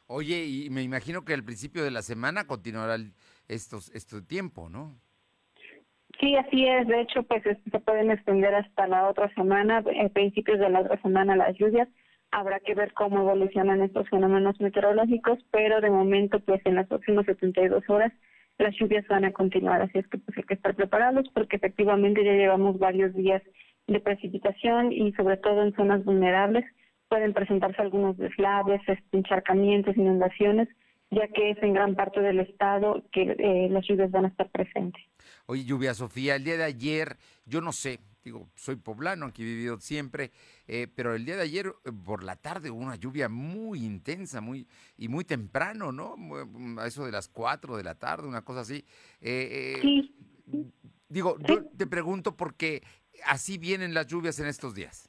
[0.07, 2.99] Oye, y me imagino que al principio de la semana continuará
[3.49, 4.97] estos, este tiempo, ¿no?
[6.21, 6.87] Sí, así es.
[6.87, 10.81] De hecho, pues es- se pueden extender hasta la otra semana, a principios de la
[10.81, 11.89] otra semana las lluvias.
[12.31, 17.27] Habrá que ver cómo evolucionan estos fenómenos meteorológicos, pero de momento, pues en las próximas
[17.27, 18.13] 72 horas
[18.59, 19.83] las lluvias van a continuar.
[19.83, 23.43] Así es que pues hay que estar preparados porque efectivamente ya llevamos varios días
[23.87, 26.65] de precipitación y sobre todo en zonas vulnerables
[27.09, 28.81] pueden presentarse algunos deslaves,
[29.13, 30.69] encharcamientos, inundaciones,
[31.11, 34.51] ya que es en gran parte del estado que eh, las lluvias van a estar
[34.51, 35.03] presentes.
[35.47, 39.47] Oye, Lluvia Sofía, el día de ayer, yo no sé, digo, soy poblano, aquí he
[39.47, 40.33] vivido siempre,
[40.67, 44.41] eh, pero el día de ayer eh, por la tarde hubo una lluvia muy intensa,
[44.41, 44.67] muy
[44.97, 46.17] y muy temprano, ¿no?
[46.17, 48.85] Mu- A eso de las 4 de la tarde, una cosa así.
[49.21, 50.65] Eh, eh,
[51.09, 52.83] Digo, yo te pregunto porque
[53.27, 55.09] así vienen las lluvias en estos días.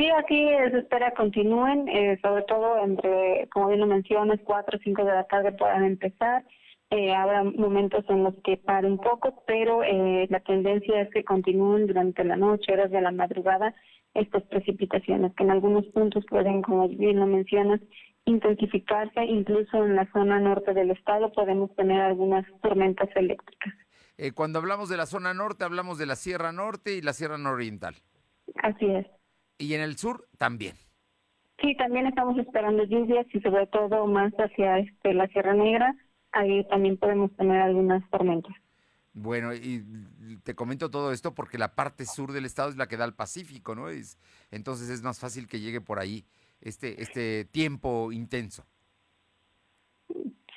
[0.00, 4.80] Sí, aquí se espera continúen, eh, sobre todo entre, como bien lo mencionas, 4 o
[4.82, 6.42] 5 de la tarde puedan empezar.
[6.88, 11.22] Eh, habrá momentos en los que pare un poco, pero eh, la tendencia es que
[11.22, 13.74] continúen durante la noche, horas de la madrugada,
[14.14, 17.82] estas precipitaciones, que en algunos puntos pueden, como bien lo mencionas,
[18.24, 19.22] intensificarse.
[19.26, 23.74] Incluso en la zona norte del estado podemos tener algunas tormentas eléctricas.
[24.16, 27.36] Eh, cuando hablamos de la zona norte, hablamos de la Sierra Norte y la Sierra
[27.36, 27.96] Nororiental.
[28.62, 29.06] Así es.
[29.60, 30.74] Y en el sur también.
[31.60, 35.94] Sí, también estamos esperando lluvias y sobre todo más hacia este, la Sierra Negra.
[36.32, 38.54] Ahí también podemos tener algunas tormentas.
[39.12, 39.84] Bueno, y
[40.44, 43.14] te comento todo esto porque la parte sur del estado es la que da al
[43.14, 43.88] Pacífico, ¿no?
[43.90, 44.18] Es,
[44.50, 46.24] entonces es más fácil que llegue por ahí
[46.60, 48.64] este, este tiempo intenso.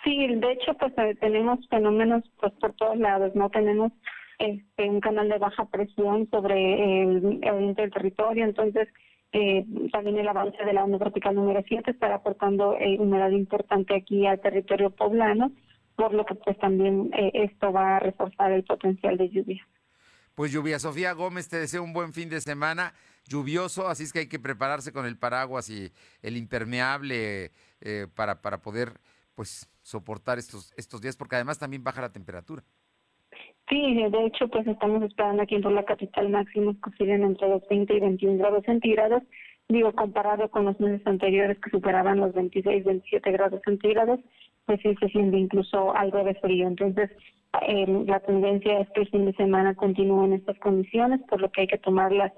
[0.03, 3.49] Sí, de hecho, pues eh, tenemos fenómenos pues por todos lados, ¿no?
[3.49, 3.91] Tenemos
[4.39, 8.87] este, un canal de baja presión sobre el oriente del territorio, entonces
[9.31, 13.95] eh, también el avance de la onda tropical número 7 estará aportando eh, humedad importante
[13.95, 15.51] aquí al territorio poblano,
[15.95, 19.67] por lo que pues también eh, esto va a reforzar el potencial de lluvia.
[20.35, 22.93] Pues lluvia, Sofía Gómez, te deseo un buen fin de semana
[23.27, 25.91] lluvioso, así es que hay que prepararse con el paraguas y
[26.21, 28.99] el impermeable eh, para, para poder
[29.35, 32.63] pues soportar estos, estos días, porque además también baja la temperatura.
[33.73, 37.67] Sí, de hecho, pues estamos esperando aquí en la capital máximos que oscilen entre los
[37.67, 39.23] 20 y 21 grados centígrados.
[39.67, 44.19] Digo, comparado con los meses anteriores que superaban los 26, 27 grados centígrados,
[44.67, 46.67] pues sí se siente incluso algo de frío.
[46.67, 47.09] Entonces,
[47.67, 51.51] eh, la tendencia es que el fin de semana continúe en estas condiciones, por lo
[51.51, 52.31] que hay que tomar las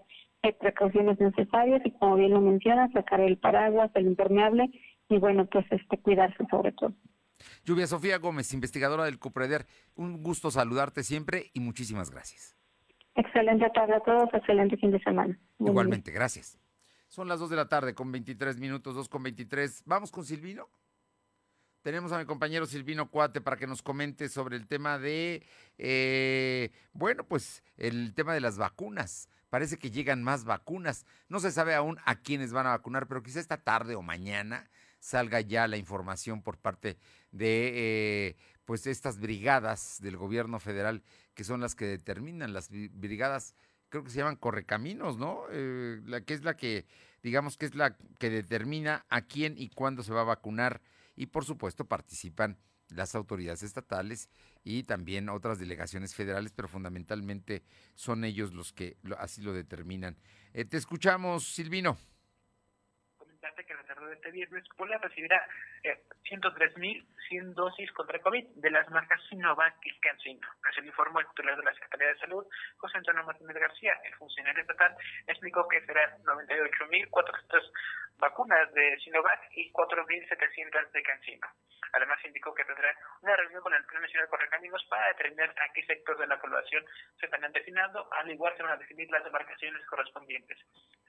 [0.62, 4.70] precauciones necesarias y como bien lo menciona, sacar el paraguas, el impermeable
[5.10, 6.94] y bueno, pues este cuidarse sobre todo.
[7.64, 12.56] Lluvia Sofía Gómez, investigadora del CUPREDER, un gusto saludarte siempre y muchísimas gracias.
[13.16, 15.40] Excelente tarde a todos, excelente fin de semana.
[15.60, 16.60] Igualmente, gracias.
[17.08, 19.84] Son las 2 de la tarde con 23 minutos, 2 con 23.
[19.86, 20.68] ¿Vamos con Silvino?
[21.82, 25.46] Tenemos a mi compañero Silvino Cuate para que nos comente sobre el tema de,
[25.78, 29.30] eh, bueno, pues el tema de las vacunas.
[29.50, 31.06] Parece que llegan más vacunas.
[31.30, 34.70] No se sabe aún a quiénes van a vacunar, pero quizá esta tarde o mañana
[35.06, 36.98] salga ya la información por parte
[37.32, 43.54] de eh, pues estas brigadas del gobierno federal que son las que determinan las brigadas
[43.90, 46.86] creo que se llaman correcaminos no eh, la que es la que
[47.26, 50.80] digamos que es la que determina a quién y cuándo se va a vacunar.
[51.16, 54.30] Y por supuesto participan las autoridades estatales
[54.64, 57.64] y también otras delegaciones federales, pero fundamentalmente
[57.96, 60.18] son ellos los que así lo determinan.
[60.54, 61.98] Eh, te escuchamos, Silvino
[63.54, 65.46] que la tarde de este viernes Puebla recibirá
[65.84, 70.48] eh, 103.100 dosis contra COVID de las marcas Sinovac y CanSino.
[70.64, 72.46] Así lo informó el titular de la Secretaría de Salud,
[72.78, 73.94] José Antonio Martínez García.
[74.04, 74.96] El funcionario estatal
[75.28, 77.72] explicó que serán 98.400
[78.18, 81.48] vacunas de Sinovac y 4.700 de CanSino.
[81.94, 85.86] Además, indicó que tendrá una reunión con el Plan Nacional Correcaminos para determinar a qué
[85.86, 86.84] sector de la población
[87.20, 90.58] se están destinando, al igual se van a definir las demarcaciones correspondientes.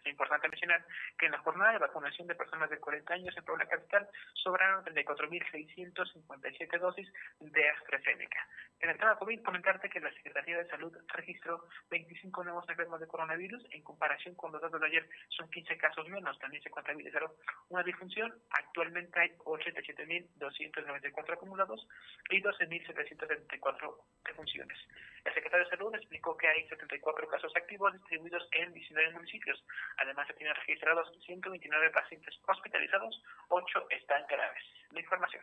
[0.07, 0.87] Es importante mencionar
[1.19, 4.85] que en la jornada de vacunación de personas de 40 años en Puebla Capital sobraron
[4.85, 8.47] 34.657 dosis de AstraZeneca.
[8.79, 13.09] En el tema COVID, comentarte que la Secretaría de Salud registró 25 nuevos enfermos de
[13.09, 13.67] coronavirus.
[13.73, 16.39] En comparación con los datos de ayer, son 15 casos menos.
[16.39, 17.33] También se contabilizaron
[17.71, 18.33] una difunción.
[18.51, 21.89] Actualmente hay 87.294 acumulados
[22.31, 24.79] y 12.774 defunciones.
[25.27, 29.65] El secretario de Salud explicó que hay 74 casos activos distribuidos en 19 municipios.
[29.99, 34.63] Además, se tienen registrados 129 pacientes hospitalizados, 8 están graves.
[34.91, 35.43] La información.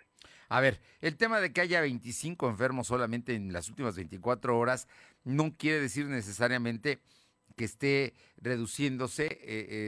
[0.50, 4.88] A ver, el tema de que haya 25 enfermos solamente en las últimas 24 horas
[5.24, 7.00] no quiere decir necesariamente
[7.56, 9.26] que esté reduciéndose.
[9.26, 9.40] Eh,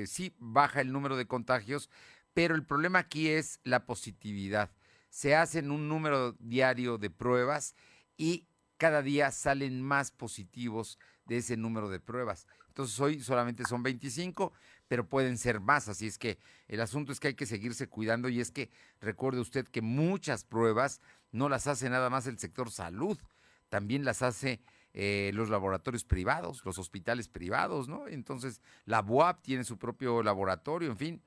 [0.03, 1.89] eh, sí, baja el número de contagios,
[2.33, 4.71] pero el problema aquí es la positividad.
[5.09, 7.75] Se hacen un número diario de pruebas
[8.17, 8.47] y
[8.77, 12.47] cada día salen más positivos de ese número de pruebas.
[12.75, 14.51] Entonces hoy solamente son 25,
[14.89, 15.87] pero pueden ser más.
[15.87, 19.39] Así es que el asunto es que hay que seguirse cuidando y es que recuerde
[19.39, 20.99] usted que muchas pruebas
[21.31, 23.17] no las hace nada más el sector salud,
[23.69, 24.59] también las hace
[24.93, 28.09] eh, los laboratorios privados, los hospitales privados, ¿no?
[28.09, 31.21] Entonces la BUAP tiene su propio laboratorio, en fin.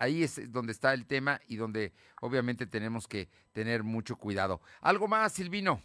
[0.00, 4.60] Ahí es donde está el tema y donde obviamente tenemos que tener mucho cuidado.
[4.82, 5.80] ¿Algo más, Silvino?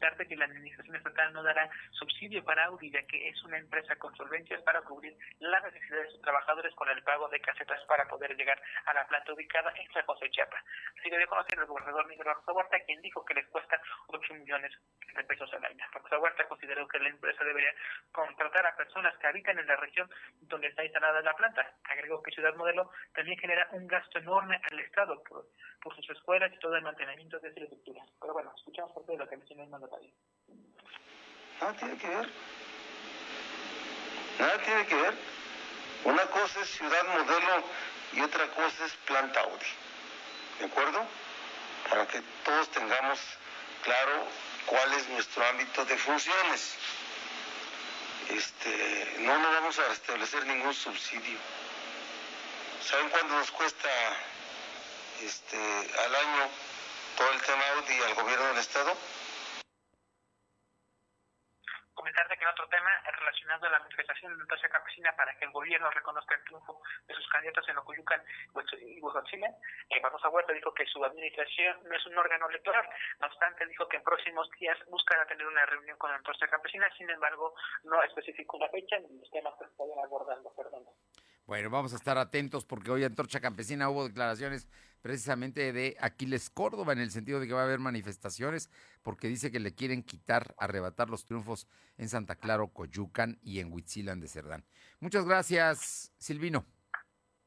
[0.00, 3.94] Comentarte que la Administración Estatal no dará subsidio para Audi, ya que es una empresa
[3.96, 8.08] con solvencias para cubrir las necesidades de sus trabajadores con el pago de casetas para
[8.08, 10.56] poder llegar a la planta ubicada en San José Chiapa.
[10.98, 14.72] Así debe conocer el gobernador Miguel Rosa Huerta, quien dijo que les cuesta 8 millones
[15.14, 15.84] de pesos al año.
[15.92, 17.74] Rosa consideró que la empresa debería
[18.10, 20.08] contratar a personas que habitan en la región
[20.40, 21.74] donde está instalada la planta.
[21.84, 25.44] Agregó que Ciudad Modelo también genera un gasto enorme al Estado por,
[25.82, 28.02] por sus escuelas y todo el mantenimiento de infraestructura.
[28.20, 29.64] Pero bueno, escuchamos por todo lo que mencionó
[31.60, 32.28] Nada tiene que ver.
[34.38, 35.14] Nada tiene que ver.
[36.04, 37.62] Una cosa es ciudad modelo
[38.12, 39.66] y otra cosa es planta Audi.
[40.58, 41.06] ¿De acuerdo?
[41.88, 43.18] Para que todos tengamos
[43.82, 44.26] claro
[44.66, 46.74] cuál es nuestro ámbito de funciones.
[48.30, 51.38] Este, no nos vamos a establecer ningún subsidio.
[52.88, 53.88] ¿Saben cuánto nos cuesta
[55.20, 55.58] este,
[56.04, 56.48] al año
[57.16, 58.96] todo el tema Audi al gobierno del Estado?
[62.10, 65.52] Comentarte que en otro tema relacionado a la manifestación de la campesina para que el
[65.52, 68.20] gobierno reconozca el triunfo de sus candidatos en Ocuyucan
[68.80, 69.46] y Huachotzila,
[69.90, 72.84] eh, Barbosa Huerta dijo que su administración no es un órgano electoral,
[73.20, 76.90] no obstante dijo que en próximos días buscará tener una reunión con la Antorcha Campesina,
[76.98, 80.90] sin embargo no especificó una fecha ni los temas que estaban abordando, Fernando.
[81.50, 84.68] Bueno, vamos a estar atentos porque hoy en Antorcha Campesina hubo declaraciones
[85.02, 88.70] precisamente de Aquiles Córdoba, en el sentido de que va a haber manifestaciones,
[89.02, 91.66] porque dice que le quieren quitar, arrebatar los triunfos
[91.98, 94.64] en Santa Clara, Coyucan y en Huitzilan de Cerdán.
[95.00, 96.64] Muchas gracias, Silvino.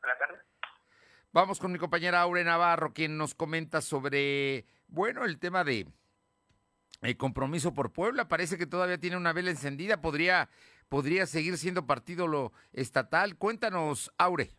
[0.02, 0.42] Buenas tardes.
[1.32, 5.88] Vamos con mi compañera Aure Navarro, quien nos comenta sobre, bueno, el tema de
[7.04, 8.30] el eh, compromiso por Puebla.
[8.30, 10.02] Parece que todavía tiene una vela encendida.
[10.02, 10.50] Podría,
[10.94, 13.36] podría seguir siendo partido lo estatal.
[13.36, 14.52] Cuéntanos, Aure.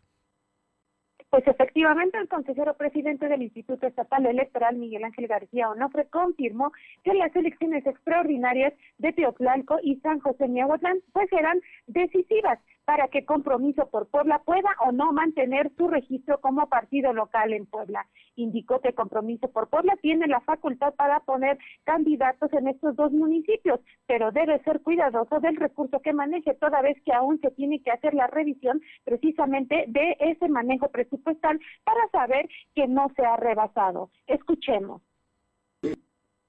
[1.29, 6.73] Pues efectivamente, el consejero presidente del Instituto Estatal Electoral, Miguel Ángel García Onofre, confirmó
[7.05, 13.25] que las elecciones extraordinarias de Teotlalco y San José Miahuatlán pues serán decisivas para que
[13.25, 18.07] Compromiso por Puebla pueda o no mantener su registro como partido local en Puebla.
[18.35, 23.79] Indicó que Compromiso por Puebla tiene la facultad para poner candidatos en estos dos municipios,
[24.05, 27.91] pero debe ser cuidadoso del recurso que maneje, toda vez que aún se tiene que
[27.91, 34.09] hacer la revisión precisamente de ese manejo presupuestal para saber que no se ha rebasado.
[34.27, 35.01] Escuchemos.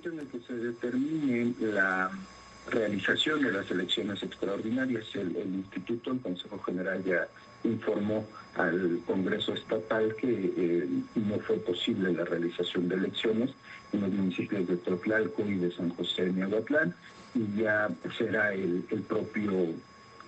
[0.04, 2.10] En que se determine la
[2.68, 5.04] realización de las elecciones extraordinarias.
[5.14, 7.28] El, Instituto, el Consejo General ya
[7.64, 13.50] informó al Congreso Estatal que eh, no fue posible la realización de elecciones
[13.92, 16.94] en los municipios de Totlalco y de San José de Miahuatlán
[17.34, 19.74] y ya será el propio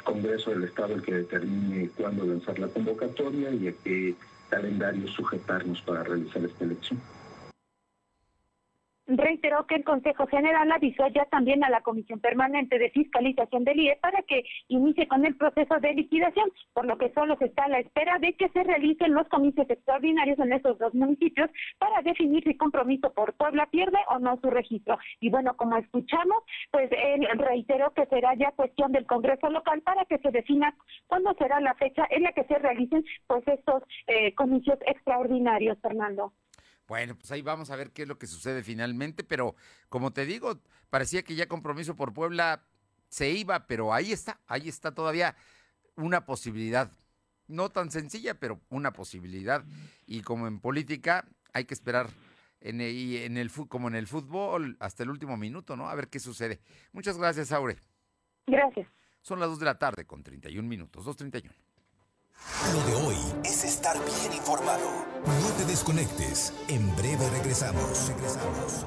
[0.05, 4.15] Congreso del Estado el que determine cuándo lanzar la convocatoria y a qué
[4.49, 6.99] calendario sujetarnos para realizar esta elección
[9.09, 13.81] reiteró que el Consejo General avisó ya también a la Comisión Permanente de Fiscalización del
[13.81, 17.65] IE para que inicie con el proceso de liquidación, por lo que solo se está
[17.65, 22.03] a la espera de que se realicen los comicios extraordinarios en esos dos municipios para
[22.03, 24.99] definir si compromiso por Puebla pierde o no su registro.
[25.21, 30.05] Y bueno, como escuchamos, pues él reiteró que será ya cuestión del Congreso local para
[30.05, 30.75] que se defina
[31.07, 36.33] cuándo será la fecha en la que se realicen pues estos eh, comicios extraordinarios, Fernando.
[36.89, 39.55] Bueno, pues ahí vamos a ver qué es lo que sucede finalmente, pero
[39.91, 42.65] como te digo, parecía que ya compromiso por Puebla
[43.09, 45.37] se iba, pero ahí está, ahí está todavía
[45.97, 46.91] una posibilidad.
[47.47, 49.65] No tan sencilla, pero una posibilidad.
[50.07, 52.09] Y como en política, hay que esperar
[52.61, 55.89] en el, en el, como en el fútbol hasta el último minuto, ¿no?
[55.89, 56.61] A ver qué sucede.
[56.93, 57.77] Muchas gracias, Aure.
[58.47, 58.89] Gracias.
[59.21, 61.53] Son las 2 de la tarde con 31 minutos, 2.31.
[62.73, 64.87] Lo de hoy es estar bien informado.
[65.25, 66.53] No te desconectes.
[66.69, 68.09] En breve regresamos.
[68.09, 68.87] Regresamos.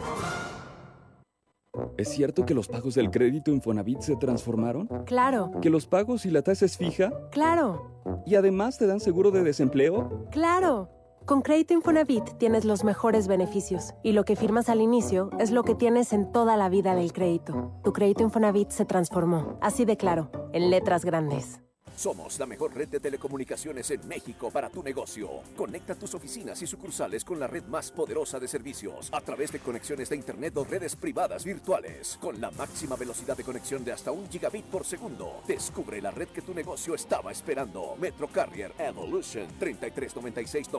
[1.98, 4.88] ¿Es cierto que los pagos del crédito Infonavit se transformaron?
[5.06, 5.52] Claro.
[5.62, 7.12] ¿Que los pagos y la tasa es fija?
[7.32, 8.04] Claro.
[8.26, 10.28] ¿Y además te dan seguro de desempleo?
[10.32, 10.90] Claro.
[11.26, 15.64] Con Crédito Infonavit tienes los mejores beneficios y lo que firmas al inicio es lo
[15.64, 17.72] que tienes en toda la vida del crédito.
[17.84, 21.62] Tu crédito Infonavit se transformó, así de claro, en letras grandes.
[21.96, 25.30] Somos la mejor red de telecomunicaciones en México para tu negocio.
[25.56, 29.60] Conecta tus oficinas y sucursales con la red más poderosa de servicios a través de
[29.60, 32.18] conexiones de Internet o redes privadas virtuales.
[32.22, 35.42] Con la máxima velocidad de conexión de hasta un gigabit por segundo.
[35.48, 37.96] Descubre la red que tu negocio estaba esperando.
[38.00, 40.70] Metro Carrier Evolution 3396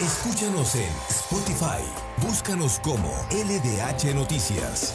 [0.00, 1.82] Escúchanos en Spotify.
[2.22, 4.94] Búscanos como LDH Noticias.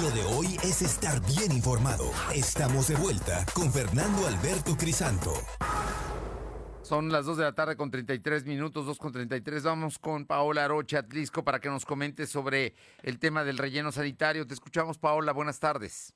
[0.00, 2.10] Lo de hoy es estar bien informado.
[2.34, 5.34] Estamos de vuelta con Fernando Alberto Crisanto.
[6.80, 9.64] Son las 2 de la tarde con 33 minutos, 2 con 33.
[9.64, 14.46] Vamos con Paola Rocha Atlisco para que nos comente sobre el tema del relleno sanitario.
[14.46, 15.32] Te escuchamos, Paola.
[15.32, 16.14] Buenas tardes.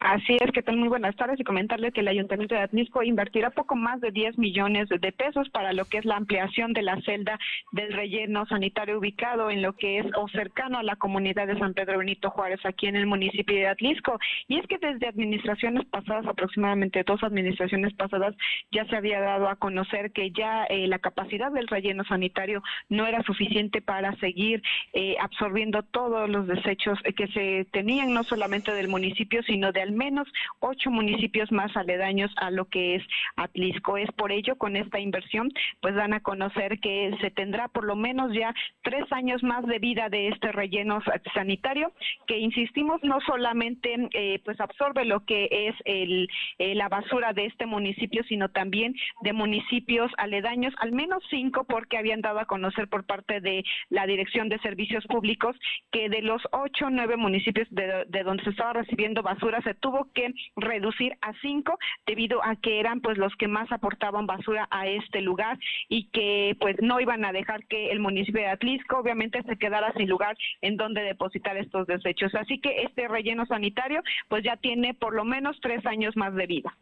[0.00, 3.50] Así es, que tal muy buenas tardes y comentarles que el Ayuntamiento de Atnisco invertirá
[3.50, 6.98] poco más de 10 millones de pesos para lo que es la ampliación de la
[7.02, 7.38] celda
[7.72, 11.74] del relleno sanitario ubicado en lo que es o cercano a la comunidad de San
[11.74, 14.18] Pedro Benito Juárez aquí en el municipio de Atlisco.
[14.48, 18.34] Y es que desde administraciones pasadas, aproximadamente dos administraciones pasadas,
[18.72, 23.06] ya se había dado a conocer que ya eh, la capacidad del relleno sanitario no
[23.06, 24.62] era suficiente para seguir
[24.94, 29.96] eh, absorbiendo todos los desechos que se tenían no solamente del municipio, sino de al
[29.96, 30.28] menos
[30.60, 33.02] ocho municipios más aledaños a lo que es
[33.34, 33.96] Atlisco.
[33.96, 35.50] Es por ello, con esta inversión,
[35.80, 39.80] pues van a conocer que se tendrá por lo menos ya tres años más de
[39.80, 41.02] vida de este relleno
[41.34, 41.92] sanitario,
[42.28, 47.46] que insistimos, no solamente eh, pues absorbe lo que es el, eh, la basura de
[47.46, 52.86] este municipio, sino también de municipios aledaños, al menos cinco, porque habían dado a conocer
[52.86, 55.56] por parte de la Dirección de Servicios Públicos
[55.90, 60.08] que de los ocho nueve municipios de, de donde se estaba recibiendo basura se tuvo
[60.12, 64.86] que reducir a cinco debido a que eran pues los que más aportaban basura a
[64.86, 69.42] este lugar y que pues no iban a dejar que el municipio de Atlisco obviamente
[69.42, 72.34] se quedara sin lugar en donde depositar estos desechos.
[72.34, 76.46] Así que este relleno sanitario pues ya tiene por lo menos tres años más de
[76.46, 76.76] vida.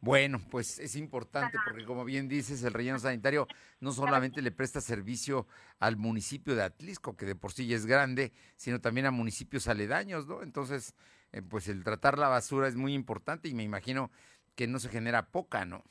[0.00, 3.48] Bueno, pues es importante porque como bien dices, el relleno sanitario
[3.80, 5.48] no solamente le presta servicio
[5.80, 9.66] al municipio de Atlisco, que de por sí ya es grande, sino también a municipios
[9.66, 10.42] aledaños, ¿no?
[10.44, 10.94] Entonces,
[11.32, 14.10] eh, pues el tratar la basura es muy importante y me imagino
[14.54, 15.84] que no se genera poca, ¿no?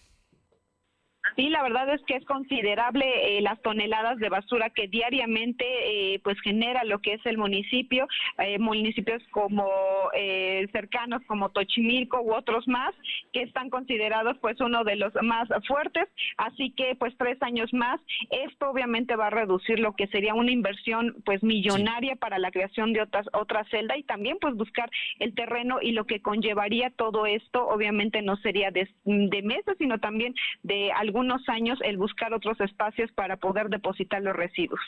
[1.35, 6.19] Sí, la verdad es que es considerable eh, las toneladas de basura que diariamente eh,
[6.23, 8.07] pues genera lo que es el municipio,
[8.39, 9.67] eh, municipios como
[10.13, 12.93] eh, cercanos como Tochimilco u otros más
[13.33, 16.07] que están considerados pues uno de los más fuertes,
[16.37, 17.99] así que pues tres años más,
[18.29, 22.93] esto obviamente va a reducir lo que sería una inversión pues millonaria para la creación
[22.93, 27.25] de otras otra celda y también pues buscar el terreno y lo que conllevaría todo
[27.25, 32.33] esto obviamente no sería de, de meses sino también de algún unos años el buscar
[32.33, 34.79] otros espacios para poder depositar los residuos.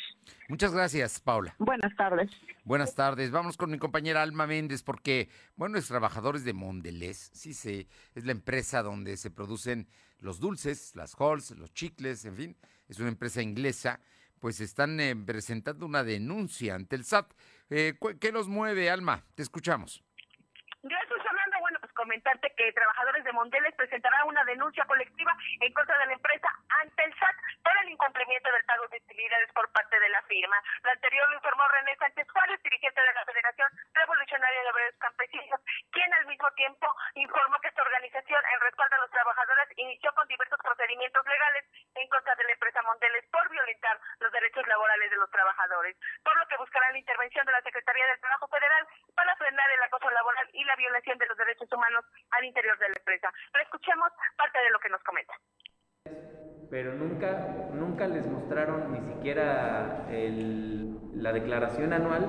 [0.47, 1.55] Muchas gracias, Paula.
[1.59, 2.29] Buenas tardes.
[2.63, 3.31] Buenas tardes.
[3.31, 8.25] Vamos con mi compañera Alma Méndez porque, bueno, los trabajadores de Mondelez, sí sé, es
[8.25, 9.87] la empresa donde se producen
[10.19, 12.57] los dulces, las halls, los chicles, en fin,
[12.87, 13.99] es una empresa inglesa,
[14.39, 17.33] pues están eh, presentando una denuncia ante el SAT.
[17.69, 19.23] Eh, ¿Qué los mueve, Alma?
[19.35, 20.03] Te escuchamos.
[20.81, 21.57] Gracias, Fernando.
[21.59, 26.13] Bueno, pues comentarte que trabajadores de Mondelez presentarán una denuncia colectiva en contra de la
[26.13, 26.47] empresa
[26.79, 30.55] ante el SAT por el incumplimiento del pago de utilidades por parte de la firma.
[30.83, 35.59] Lo anterior lo informó René Sánchez Juárez, dirigente de la Federación Revolucionaria de Obreros Campesinos,
[35.91, 40.27] quien al mismo tiempo informó que esta organización, en respaldo a los trabajadores, inició con
[40.27, 45.17] diversos procedimientos legales en contra de la empresa Mondelez por violentar los derechos laborales de
[45.17, 49.35] los trabajadores, por lo que buscarán la intervención de la Secretaría del Trabajo Federal para
[49.35, 52.95] frenar el acoso laboral y la violación de los derechos humanos al interior de la
[52.95, 53.33] empresa.
[53.51, 55.33] Pero escuchemos parte de lo que nos comenta
[56.69, 57.31] pero nunca,
[57.73, 62.25] nunca les mostraron ni siquiera el, la declaración anual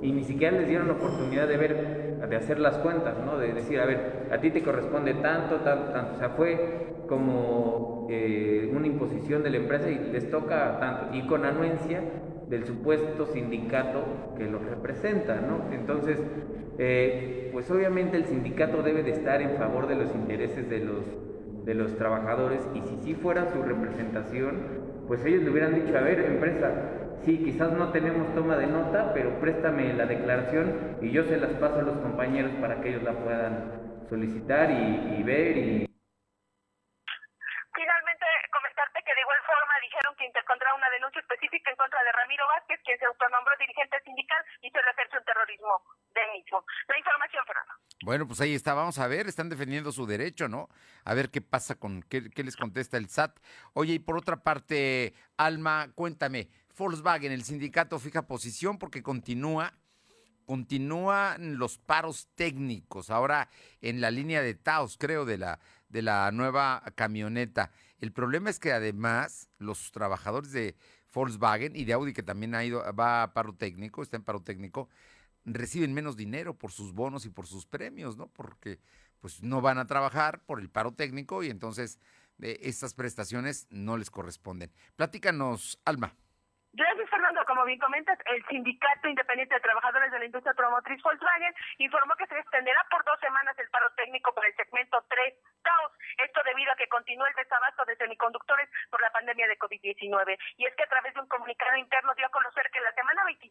[0.00, 3.36] y ni siquiera les dieron la oportunidad de ver, de hacer las cuentas, ¿no?
[3.36, 6.14] De decir, a ver, a ti te corresponde tanto, tanto, tanto.
[6.14, 11.16] O sea, fue como eh, una imposición de la empresa y les toca tanto.
[11.16, 12.00] Y con anuencia
[12.48, 14.04] del supuesto sindicato
[14.38, 15.74] que los representa, ¿no?
[15.74, 16.22] Entonces,
[16.78, 21.04] eh, pues obviamente el sindicato debe de estar en favor de los intereses de los
[21.64, 24.79] de los trabajadores y si sí fuera su representación,
[25.10, 26.70] pues ellos le hubieran dicho, a ver, empresa,
[27.26, 31.50] sí, quizás no tenemos toma de nota, pero préstame la declaración y yo se las
[31.58, 35.86] paso a los compañeros para que ellos la puedan solicitar y, y ver y
[37.74, 42.12] Finalmente, comentarte que de igual forma dijeron que interpondrá una denuncia específica en contra de
[42.12, 45.74] Ramiro Vázquez, quien se autonombró dirigente sindical y se le ejerce un terrorismo
[46.14, 46.62] del mismo.
[46.86, 47.74] La información, Fernando.
[48.02, 50.70] Bueno, pues ahí está, vamos a ver, están defendiendo su derecho, ¿no?
[51.04, 53.38] A ver qué pasa con, qué, les contesta el SAT.
[53.74, 56.48] Oye, y por otra parte, Alma, cuéntame,
[56.78, 59.74] Volkswagen, el sindicato fija posición porque continúa
[60.46, 63.48] continúan los paros técnicos, ahora
[63.82, 67.70] en la línea de Taos, creo, de la, de la nueva camioneta.
[68.00, 70.74] El problema es que además los trabajadores de
[71.12, 74.42] Volkswagen y de Audi, que también ha ido, va a paro técnico, está en paro
[74.42, 74.88] técnico,
[75.44, 78.28] reciben menos dinero por sus bonos y por sus premios, ¿no?
[78.28, 78.78] Porque
[79.20, 81.98] pues no van a trabajar por el paro técnico y entonces
[82.42, 84.72] eh, estas prestaciones no les corresponden.
[84.96, 86.14] Platícanos, Alma.
[86.72, 87.44] Gracias, Fernando.
[87.46, 92.28] Como bien comentas, el Sindicato Independiente de Trabajadores de la Industria Automotriz Volkswagen informó que
[92.28, 95.92] se extenderá por dos semanas el paro técnico por el segmento 3 caos.
[96.18, 100.38] Esto debido a que continúa el desabasto de semiconductores por la pandemia de COVID-19.
[100.58, 102.59] Y es que a través de un comunicado interno dio a conocer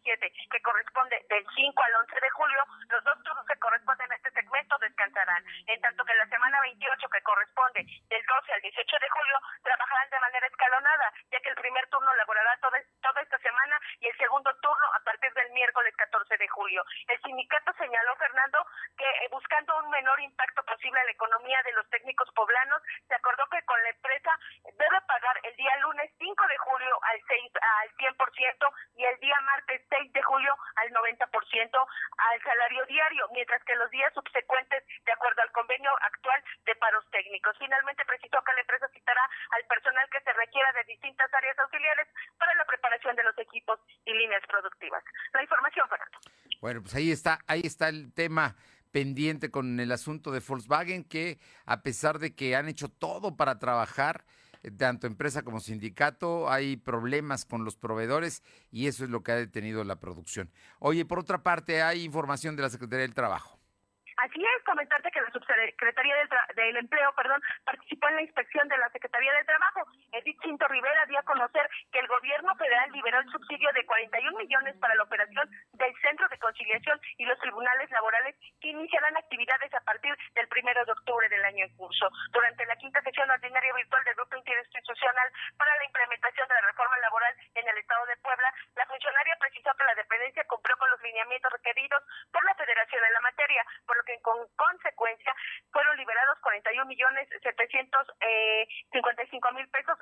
[0.10, 3.46] que la semana 27, que corresponde del 5 al 11 de julio, los dos turnos
[3.46, 5.44] que corresponden a este segmento descansarán.
[5.68, 10.10] En tanto que la semana 28, que corresponde del 12 al 18 de julio, trabajarán
[10.10, 14.18] de manera escalonada, ya que el primer turno laborará toda, toda esta semana y el
[14.18, 16.84] segundo turno a partir del miércoles 14 de julio.
[17.08, 18.66] El sindicato señaló, Fernando,
[18.98, 23.16] que eh, buscando un menor impacto posible a la economía de los técnicos poblanos, se
[23.16, 24.32] acordó que con la empresa
[24.64, 29.36] debe pagar el día lunes 5 de julio al 6 al 100% y el día
[29.42, 31.88] martes 6 de julio al 90%
[32.18, 35.14] al salario diario, mientras que los días subsecuentes, de
[35.80, 37.56] año actual de paros técnicos.
[37.58, 39.24] Finalmente precisó que la empresa citará
[39.56, 43.80] al personal que se requiera de distintas áreas auxiliares para la preparación de los equipos
[44.06, 45.04] y líneas productivas.
[45.34, 46.18] La información, Fernando.
[46.62, 48.56] Bueno, pues ahí está, ahí está el tema
[48.92, 53.60] pendiente con el asunto de Volkswagen, que a pesar de que han hecho todo para
[53.60, 54.26] trabajar,
[54.80, 59.36] tanto empresa como sindicato, hay problemas con los proveedores y eso es lo que ha
[59.36, 60.50] detenido la producción.
[60.80, 63.60] Oye, por otra parte, hay información de la Secretaría del Trabajo.
[64.18, 68.78] Así es, comentarte que la Subsecretaría del, del, Empleo perdón, participó en la inspección de
[68.78, 69.88] la Secretaría del Trabajo.
[70.12, 74.38] Edith Cinto Rivera dio a conocer que el gobierno federal liberó el subsidio de 41
[74.38, 79.74] millones para la operación del Centro de Conciliación y los tribunales laborales que iniciarán actividades
[79.74, 82.10] a partir del primero de octubre del año en curso.
[82.32, 86.98] Durante la quinta sesión ordinaria virtual del Grupo Interinstitucional para la implementación de la reforma
[87.00, 91.02] laboral en el Estado de Puebla, la funcionaria precisó que la dependencia cumplió con los
[91.02, 95.34] lineamientos requeridos por la Federación en la materia, por lo que con consecuencia
[95.72, 99.98] fueron liberados 41 millones 755 eh, mil pesos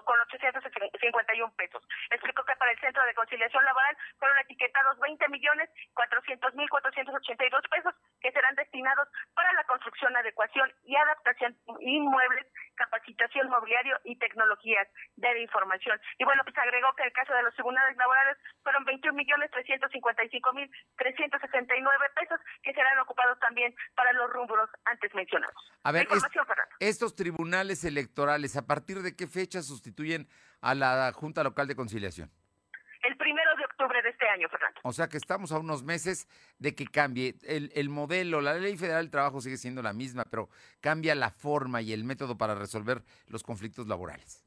[0.00, 1.86] con 851 pesos.
[2.10, 7.62] Explicó que para el Centro de Conciliación Laboral fueron etiquetados 20 millones 400 mil 482
[7.70, 14.88] pesos que serán destinados para la construcción, adecuación y adaptación inmuebles, capacitación mobiliario y tecnologías
[15.16, 16.00] de la información.
[16.18, 20.52] Y bueno, pues agregó que el caso de los tribunales laborales fueron 21 millones 355
[20.52, 25.54] mil 369 pesos que serán ocupados también para los rubros antes mencionados.
[25.82, 26.08] A ver,
[26.80, 30.28] estos tribunales electorales, ¿a partir de qué fecha sustituyen
[30.60, 32.30] a la Junta Local de Conciliación?
[33.82, 34.80] De octubre de este año, Fernando.
[34.84, 36.28] O sea que estamos a unos meses
[36.58, 38.40] de que cambie el, el modelo.
[38.40, 40.48] La ley federal del trabajo sigue siendo la misma, pero
[40.80, 44.44] cambia la forma y el método para resolver los conflictos laborales.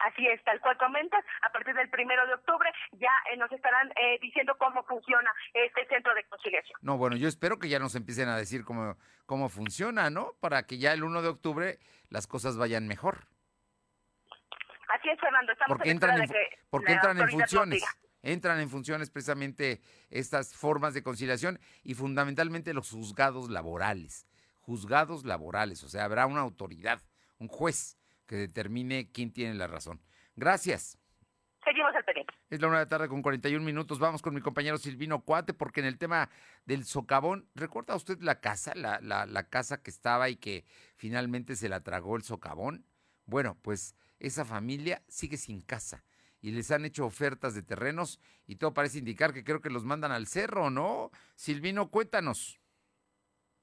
[0.00, 3.90] Así es, tal cual comentas, a partir del primero de octubre ya eh, nos estarán
[3.90, 6.78] eh, diciendo cómo funciona este centro de conciliación.
[6.82, 8.96] No, bueno, yo espero que ya nos empiecen a decir cómo,
[9.26, 10.32] cómo funciona, ¿no?
[10.40, 13.26] Para que ya el 1 de octubre las cosas vayan mejor.
[14.88, 16.30] Así es, Fernando, estamos porque entran en,
[16.68, 17.84] porque entran en funciones.
[18.22, 24.28] Entran en funciones precisamente estas formas de conciliación y fundamentalmente los juzgados laborales.
[24.60, 27.02] Juzgados laborales, o sea, habrá una autoridad,
[27.38, 30.00] un juez que determine quién tiene la razón.
[30.36, 30.98] Gracias.
[31.64, 32.32] Seguimos al pendiente.
[32.48, 33.98] Es la una de la tarde con 41 minutos.
[33.98, 36.30] Vamos con mi compañero Silvino Cuate, porque en el tema
[36.64, 40.64] del socavón, ¿recuerda usted la casa, la, la, la casa que estaba y que
[40.94, 42.86] finalmente se la tragó el socavón?
[43.26, 46.04] Bueno, pues esa familia sigue sin casa
[46.42, 49.84] y les han hecho ofertas de terrenos y todo parece indicar que creo que los
[49.84, 51.10] mandan al cerro, ¿no?
[51.34, 52.62] Silvino, cuéntanos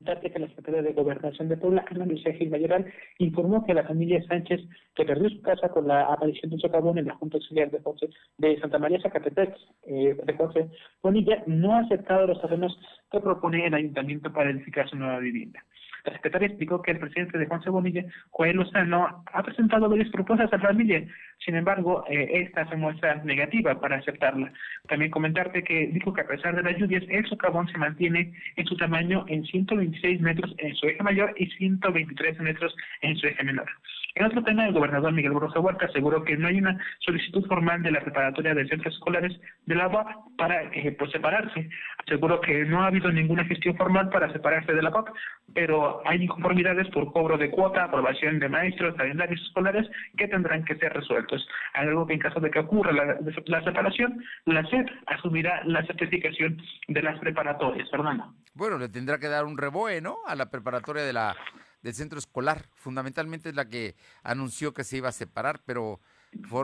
[0.05, 4.23] que la Secretaría de Gobernación de Puebla, Ana Lucía Gil Mayoral, informó que la familia
[4.27, 4.61] Sánchez,
[4.95, 7.82] que perdió su casa con la aparición de un socavón en la Junta Auxiliar de,
[7.82, 10.69] José, de Santa María Zacatepec, eh, de José
[11.03, 12.77] Bonilla, no ha aceptado los terrenos
[13.12, 15.64] que propone el ayuntamiento para edificar su nueva vivienda.
[16.05, 20.51] La secretaria explicó que el presidente de Juan Bonilla, Joel Lozano, ha presentado varias propuestas
[20.53, 21.05] a la familia,
[21.45, 24.51] sin embargo, eh, esta se muestra negativa para aceptarla.
[24.88, 28.66] También comentarte que dijo que a pesar de las lluvias, el socavón se mantiene en
[28.66, 33.43] su tamaño en 126 metros en su eje mayor y 123 metros en su eje
[33.43, 33.70] menor.
[34.16, 37.84] En otro tema, el gobernador Miguel Borja Huerta aseguró que no hay una solicitud formal
[37.84, 41.70] de la preparatoria de centros escolares del agua para eh, pues, separarse.
[42.05, 45.12] Aseguró que no ha habido ninguna gestión formal para separarse de la PAC,
[45.53, 49.88] pero hay inconformidades por cobro de cuota, aprobación de maestros, calendarios escolares
[50.18, 51.47] que tendrán que ser resueltos.
[51.74, 56.62] Algo que en caso de que ocurra la, la separación, la SED asumirá la certificación
[56.88, 57.89] de las preparatorias.
[57.89, 58.34] Fernando.
[58.53, 60.18] Bueno, le tendrá que dar un reboe, ¿no?
[60.28, 61.36] A la preparatoria de la
[61.82, 62.65] del centro escolar.
[62.75, 65.99] Fundamentalmente es la que anunció que se iba a separar, pero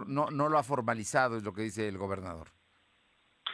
[0.07, 2.49] no, no lo ha formalizado, es lo que dice el gobernador.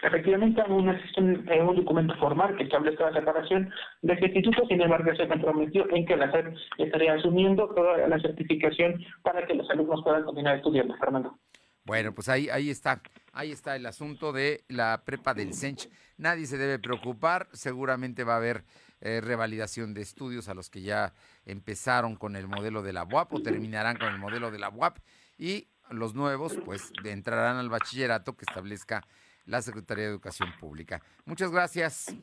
[0.03, 4.65] Efectivamente, aún existe un, eh, un, documento formal que establece la separación de este instituto,
[4.67, 9.53] sin embargo, se comprometió en que la SED estaría asumiendo toda la certificación para que
[9.53, 11.37] los alumnos puedan continuar estudiando, Fernando.
[11.83, 13.01] Bueno, pues ahí, ahí está,
[13.31, 15.87] ahí está el asunto de la prepa del CENCH.
[16.17, 18.63] Nadie se debe preocupar, seguramente va a haber
[19.01, 21.13] eh, revalidación de estudios a los que ya
[21.45, 24.99] empezaron con el modelo de la UAP o terminarán con el modelo de la UAP
[25.37, 29.03] y los nuevos pues entrarán al bachillerato que establezca
[29.45, 31.01] la Secretaría de Educación Pública.
[31.25, 32.15] Muchas gracias.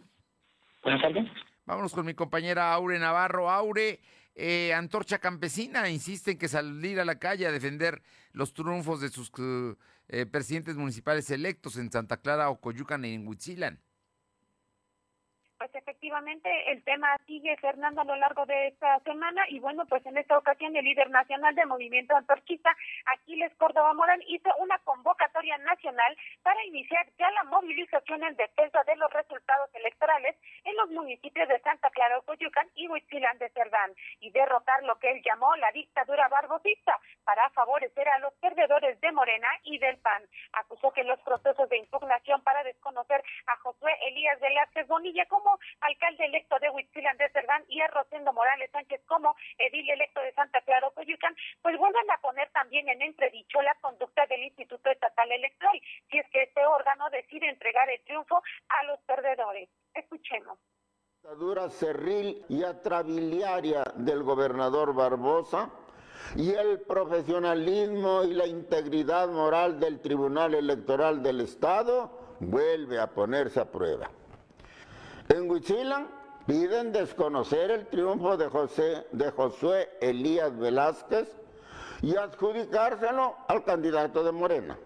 [0.83, 1.25] Buenas tardes.
[1.67, 3.51] Vámonos con mi compañera Aure Navarro.
[3.51, 4.01] Aure,
[4.35, 8.03] eh, Antorcha Campesina insiste en que salir a la calle a defender
[8.33, 9.33] los triunfos de sus
[10.09, 13.81] eh, presidentes municipales electos en Santa Clara, Ocoyucan y en Huitzilan.
[15.59, 20.07] Pues efectivamente el tema sigue, Fernando, a lo largo de esta semana y bueno, pues
[20.07, 22.71] en esta ocasión el líder nacional del movimiento antorchista,
[23.07, 28.95] Aquiles Córdoba Morán, hizo una convocatoria nacional para iniciar ya la movilización en defensa de
[28.95, 34.31] los resultados electorales en los municipios de Santa Clara, Coyucan y Huitzilán de Cerdán y
[34.31, 39.49] derrotar lo que él llamó la dictadura barbosista para favorecer a los perdedores de Morena
[39.65, 40.23] y del PAN.
[40.53, 43.57] Acusó que los procesos de impugnación para desconocer a
[44.19, 49.01] Elías Velázquez Bonilla como alcalde electo de Huitzilán de Cerdán y a Rosendo Morales Sánchez
[49.07, 53.77] como edil electo de Santa Clara, Coyucan, pues vuelvan a poner también en entredicho la
[53.77, 58.83] conducta del Instituto Estatal Electoral, si es que este órgano decide entregar el triunfo a
[58.87, 59.69] los perdedores.
[59.95, 60.59] Escuchemos.
[61.23, 65.71] La dura cerril y atrabiliaria del gobernador Barbosa
[66.35, 73.61] y el profesionalismo y la integridad moral del Tribunal Electoral del Estado vuelve a ponerse
[73.61, 74.11] a prueba.
[75.29, 76.09] En Huitzilan
[76.47, 81.29] piden desconocer el triunfo de, José, de Josué Elías Velázquez
[82.03, 84.79] y adjudicárselo al candidato de Morena.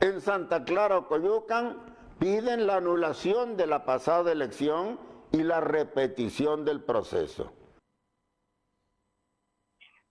[0.00, 1.78] En Santa Clara, Coyucan,
[2.18, 4.98] piden la anulación de la pasada elección
[5.32, 7.52] y la repetición del proceso.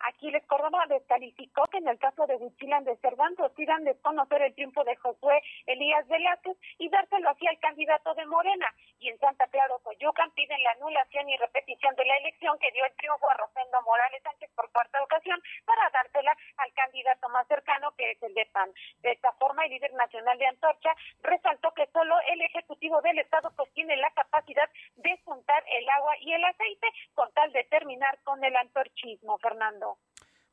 [0.08, 4.84] Aquiles Córdoba descalificó que en el caso de Huichilan de Cervantes decidan desconocer el triunfo
[4.84, 8.68] de Josué Elías Velázquez y dárselo así al candidato de Morena.
[9.00, 12.86] Y en Santa Clara, Coyucan piden la anulación y repetición de la elección que dio
[12.86, 17.92] el triunfo a Rosendo Morales Sánchez por cuarta ocasión para dársela al candidato más cercano
[17.98, 18.70] que es el de PAN.
[19.02, 23.52] De esta forma, el líder nacional de Antorcha resaltó que solo el Ejecutivo del Estado
[23.56, 28.20] pues tiene la capacidad de juntar el agua y el aceite con tal de terminar
[28.24, 29.95] con el antorchismo, Fernando.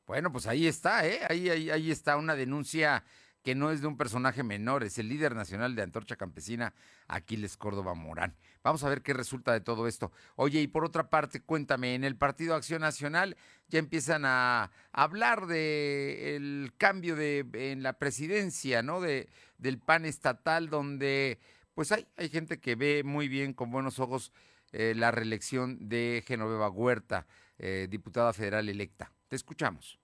[0.05, 1.21] Bueno, pues ahí está, ¿eh?
[1.29, 3.03] Ahí, ahí, está una denuncia
[3.41, 6.73] que no es de un personaje menor, es el líder nacional de Antorcha Campesina,
[7.07, 8.35] Aquiles Córdoba Morán.
[8.63, 10.11] Vamos a ver qué resulta de todo esto.
[10.35, 13.35] Oye, y por otra parte, cuéntame, en el Partido Acción Nacional
[13.67, 19.01] ya empiezan a hablar de el cambio de en la presidencia, ¿no?
[19.01, 21.39] De del PAN estatal, donde
[21.73, 24.31] pues hay, hay gente que ve muy bien con buenos ojos
[24.73, 27.27] eh, la reelección de Genoveva Huerta,
[27.59, 29.11] eh, diputada federal electa.
[29.33, 30.02] Te escuchamos.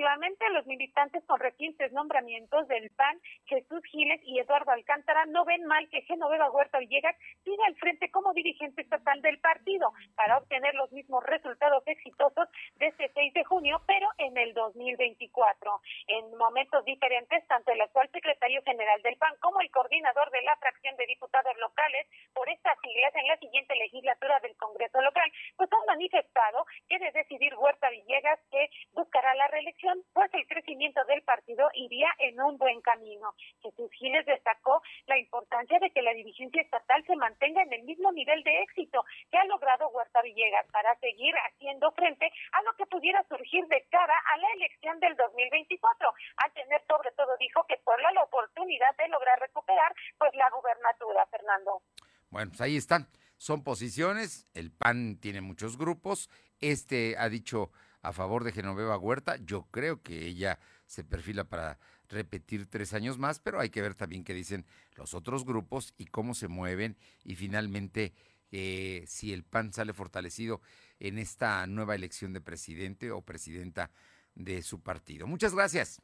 [0.00, 5.66] Efectivamente los militantes con recientes nombramientos del PAN, Jesús Giles y Eduardo Alcántara, no ven
[5.66, 10.74] mal que Genoveva Huerta Villegas siga al frente como dirigente estatal del partido para obtener
[10.74, 15.80] los mismos resultados exitosos de este 6 de junio, pero en el 2024.
[16.06, 20.56] En momentos diferentes, tanto el actual secretario general del PAN como el coordinador de la
[20.56, 25.68] fracción de diputados locales por estas siglas en la siguiente legislatura del Congreso local, pues
[25.70, 31.22] han manifestado que de decidir Huerta Villegas que buscará la reelección, pues el crecimiento del
[31.22, 33.34] partido iría en un buen camino.
[33.62, 38.12] Jesús Giles destacó la importancia de que la dirigencia estatal se mantenga en el mismo
[38.12, 42.86] nivel de éxito que ha logrado Huerta Villegas para seguir haciendo frente a lo que
[42.86, 47.76] pudiera surgir de cara a la elección del 2024, a tener sobre todo dijo que
[47.84, 51.82] por la oportunidad de lograr recuperar pues la gubernatura, Fernando.
[52.30, 53.08] Bueno, pues ahí están.
[53.36, 56.28] Son posiciones, el PAN tiene muchos grupos,
[56.60, 57.70] este ha dicho
[58.02, 59.36] a favor de Genoveva Huerta.
[59.36, 61.78] Yo creo que ella se perfila para
[62.08, 66.06] repetir tres años más, pero hay que ver también qué dicen los otros grupos y
[66.06, 68.12] cómo se mueven y finalmente
[68.50, 70.60] eh, si el PAN sale fortalecido
[70.98, 73.90] en esta nueva elección de presidente o presidenta
[74.34, 75.26] de su partido.
[75.26, 76.02] Muchas gracias.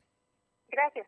[0.69, 1.06] Gracias.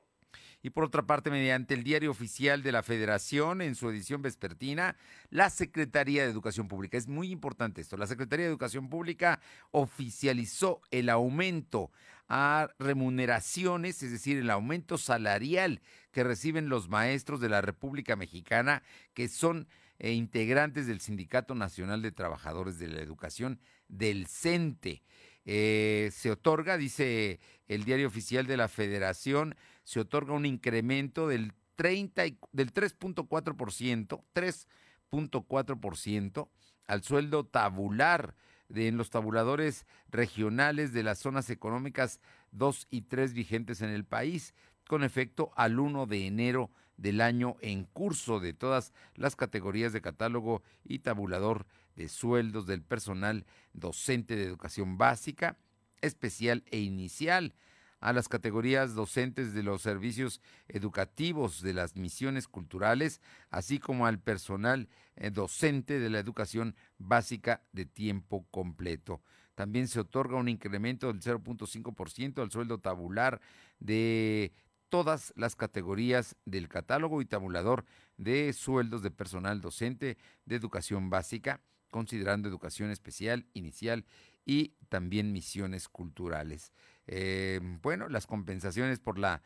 [0.62, 4.96] Y por otra parte, mediante el diario oficial de la Federación, en su edición vespertina,
[5.30, 9.40] la Secretaría de Educación Pública, es muy importante esto, la Secretaría de Educación Pública
[9.70, 11.92] oficializó el aumento
[12.28, 15.80] a remuneraciones, es decir, el aumento salarial
[16.11, 18.82] que reciben los maestros de la República Mexicana,
[19.14, 25.02] que son eh, integrantes del Sindicato Nacional de Trabajadores de la Educación, del CENTE.
[25.44, 29.56] Eh, se otorga, dice el diario oficial de la Federación,
[29.89, 36.49] se otorga un incremento del 30 y, del 3.4%, 3.4%
[36.86, 38.34] al sueldo tabular
[38.68, 42.20] de, en los tabuladores regionales de las zonas económicas
[42.51, 44.55] 2 y 3 vigentes en el país,
[44.86, 50.03] con efecto al 1 de enero del año en curso de todas las categorías de
[50.03, 51.66] catálogo y tabulador
[51.97, 55.57] de sueldos del personal docente de educación básica,
[56.03, 57.55] especial e inicial,
[58.01, 63.20] a las categorías docentes de los servicios educativos de las misiones culturales,
[63.51, 69.22] así como al personal eh, docente de la educación básica de tiempo completo.
[69.55, 73.40] También se otorga un incremento del 0.5% al sueldo tabular
[73.80, 74.53] de
[74.88, 77.84] todas las categorías del catálogo y tabulador
[78.16, 84.05] de sueldos de personal docente de educación básica, considerando educación especial, inicial
[84.44, 86.72] y también misiones culturales.
[87.09, 89.42] Eh, bueno, las compensaciones por la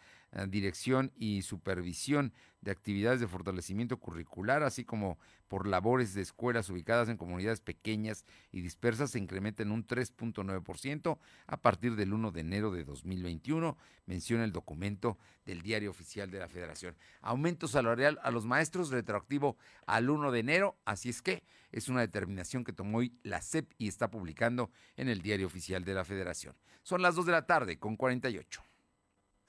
[0.48, 5.18] dirección y supervisión de actividades de fortalecimiento curricular, así como
[5.48, 11.18] por labores de escuelas ubicadas en comunidades pequeñas y dispersas, se incrementa en un 3.9%
[11.46, 13.76] a partir del 1 de enero de 2021,
[14.06, 16.96] menciona el documento del Diario Oficial de la Federación.
[17.20, 19.56] Aumento salarial a los maestros retroactivo
[19.86, 23.70] al 1 de enero, así es que es una determinación que tomó hoy la SEP
[23.76, 26.56] y está publicando en el Diario Oficial de la Federación.
[26.82, 28.62] Son las 2 de la tarde con 48.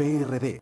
[0.00, 0.58] PRD.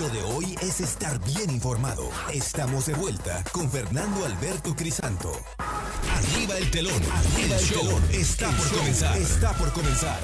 [0.00, 2.10] Lo de hoy es estar bien informado.
[2.34, 5.30] Estamos de vuelta con Fernando Alberto Crisanto.
[5.58, 7.00] Arriba el telón.
[7.12, 8.02] Arriba el telón.
[8.10, 9.16] Está por comenzar.
[9.16, 10.18] Está por comenzar.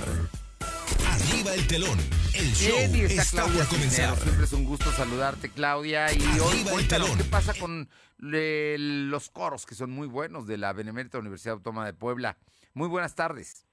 [1.08, 1.96] Arriba el telón.
[2.34, 3.90] El show Bien, y está, está Claudia por comenzar.
[4.08, 4.22] Cisneros.
[4.24, 6.12] Siempre es un gusto saludarte, Claudia.
[6.12, 7.18] Y hoy Arriba el cuéntanos telón.
[7.18, 11.86] qué pasa con le- los coros, que son muy buenos, de la Benemérita Universidad Autónoma
[11.86, 12.38] de Puebla.
[12.74, 13.67] Muy buenas tardes.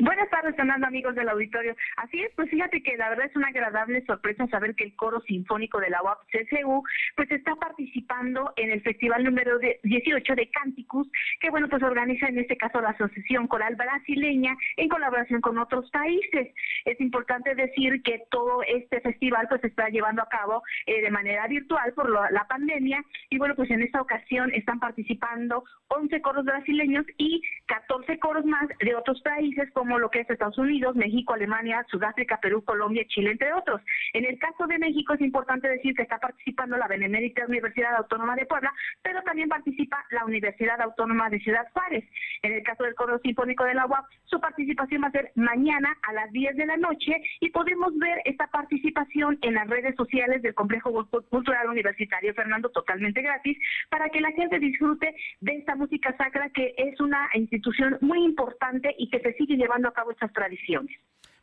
[0.00, 1.76] Buenas tardes, Fernando, amigos del auditorio.
[1.96, 5.20] Así es, pues fíjate que la verdad es una agradable sorpresa saber que el coro
[5.20, 6.82] sinfónico de la UAP CCU
[7.14, 11.08] pues está participando en el festival número de 18 de Canticus,
[11.40, 15.88] que bueno, pues organiza en este caso la Asociación Coral Brasileña en colaboración con otros
[15.92, 16.52] países.
[16.84, 21.10] Es importante decir que todo este festival pues se está llevando a cabo eh, de
[21.10, 26.44] manera virtual por la pandemia y bueno, pues en esta ocasión están participando 11 coros
[26.44, 31.34] brasileños y 14 coros más de otros países como lo que es Estados Unidos, México,
[31.34, 33.82] Alemania, Sudáfrica, Perú, Colombia, Chile, entre otros.
[34.14, 38.34] En el caso de México es importante decir que está participando la Benemérita Universidad Autónoma
[38.34, 38.72] de Puebla,
[39.02, 42.02] pero también participa la Universidad Autónoma de Ciudad Juárez.
[42.40, 45.94] En el caso del coro sinfónico de la UAP, su participación va a ser mañana
[46.00, 50.40] a las 10 de la noche y podemos ver esta participación en las redes sociales
[50.40, 53.58] del Complejo Cultural Universitario Fernando totalmente gratis
[53.90, 58.94] para que la gente disfrute de esta música sacra que es una institución muy importante
[58.98, 60.96] y que se sigue llevando a cabo estas tradiciones.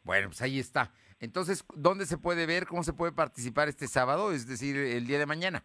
[0.04, 0.92] Bueno, pues ahí está.
[1.20, 2.66] Entonces, ¿dónde se puede ver?
[2.66, 4.32] ¿Cómo se puede participar este sábado?
[4.32, 5.64] Es decir, el día de mañana.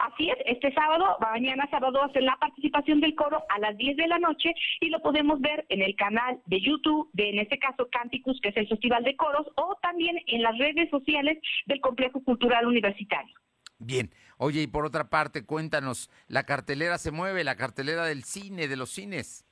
[0.00, 3.76] Así es, este sábado, mañana sábado, va a ser la participación del coro a las
[3.76, 7.38] 10 de la noche y lo podemos ver en el canal de YouTube de, en
[7.38, 11.38] este caso, Canticus, que es el Festival de Coros, o también en las redes sociales
[11.66, 13.34] del Complejo Cultural Universitario.
[13.78, 14.10] Bien.
[14.38, 18.76] Oye, y por otra parte, cuéntanos, la cartelera se mueve, la cartelera del cine, de
[18.76, 19.44] los cines.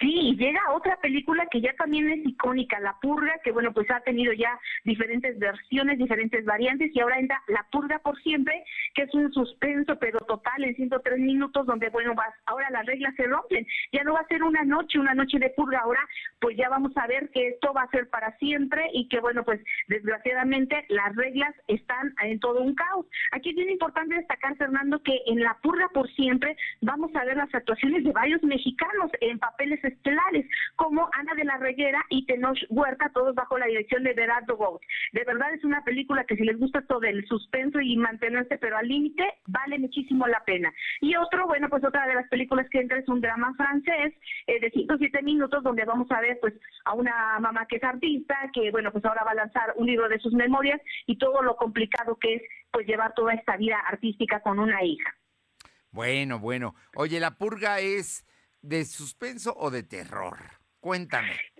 [0.00, 3.90] Sí, y llega otra película que ya también es icónica, La Purga, que bueno, pues
[3.90, 9.02] ha tenido ya diferentes versiones, diferentes variantes, y ahora entra La Purga por siempre, que
[9.02, 13.24] es un suspenso, pero total, en 103 minutos, donde bueno, vas, ahora las reglas se
[13.24, 16.00] rompen, ya no va a ser una noche, una noche de purga, ahora
[16.40, 19.44] pues ya vamos a ver que esto va a ser para siempre y que bueno,
[19.44, 23.06] pues desgraciadamente las reglas están en todo un caos.
[23.32, 27.36] Aquí es bien importante destacar, Fernando, que en La Purga por siempre vamos a ver
[27.36, 29.38] las actuaciones de varios mexicanos en
[29.84, 30.46] estelares,
[30.76, 34.82] como Ana de la Reguera y Tenoch Huerta, todos bajo la dirección de Gerardo Gout.
[35.12, 38.76] De verdad es una película que si les gusta todo el suspenso y mantenerse pero
[38.76, 40.72] al límite, vale muchísimo la pena.
[41.00, 44.14] Y otro, bueno, pues otra de las películas que entra es un drama francés
[44.46, 46.54] eh, de 107 minutos donde vamos a ver pues
[46.84, 50.08] a una mamá que es artista, que bueno, pues ahora va a lanzar un libro
[50.08, 54.40] de sus memorias y todo lo complicado que es pues llevar toda esta vida artística
[54.40, 55.14] con una hija.
[55.90, 56.74] Bueno, bueno.
[56.94, 58.26] Oye, ¿la purga es
[58.66, 60.38] de suspenso o de terror?
[60.80, 61.55] Cuéntame.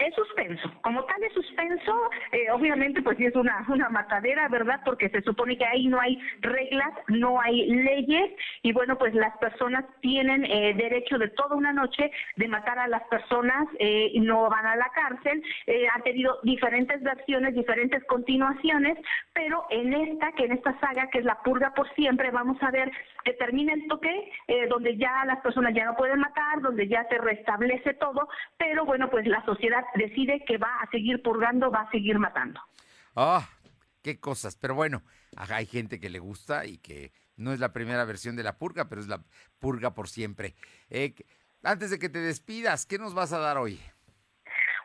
[0.00, 4.80] Es suspenso, como tal es suspenso, eh, obviamente pues sí es una, una matadera, ¿verdad?
[4.84, 8.32] Porque se supone que ahí no hay reglas, no hay leyes
[8.62, 12.88] y bueno pues las personas tienen eh, derecho de toda una noche de matar a
[12.88, 18.04] las personas eh, y no van a la cárcel, eh, han tenido diferentes versiones, diferentes
[18.04, 18.98] continuaciones,
[19.32, 22.70] pero en esta, que en esta saga que es la purga por siempre, vamos a
[22.70, 22.90] ver
[23.24, 27.04] que termina el toque, eh, donde ya las personas ya no pueden matar, donde ya
[27.08, 31.82] se restablece todo, pero bueno pues la sociedad decide que va a seguir purgando, va
[31.82, 32.60] a seguir matando.
[33.16, 33.48] Ah,
[34.02, 34.56] qué cosas.
[34.56, 35.02] Pero bueno,
[35.36, 38.88] hay gente que le gusta y que no es la primera versión de la purga,
[38.88, 39.22] pero es la
[39.58, 40.54] purga por siempre.
[40.88, 41.14] Eh,
[41.62, 43.80] antes de que te despidas, ¿qué nos vas a dar hoy?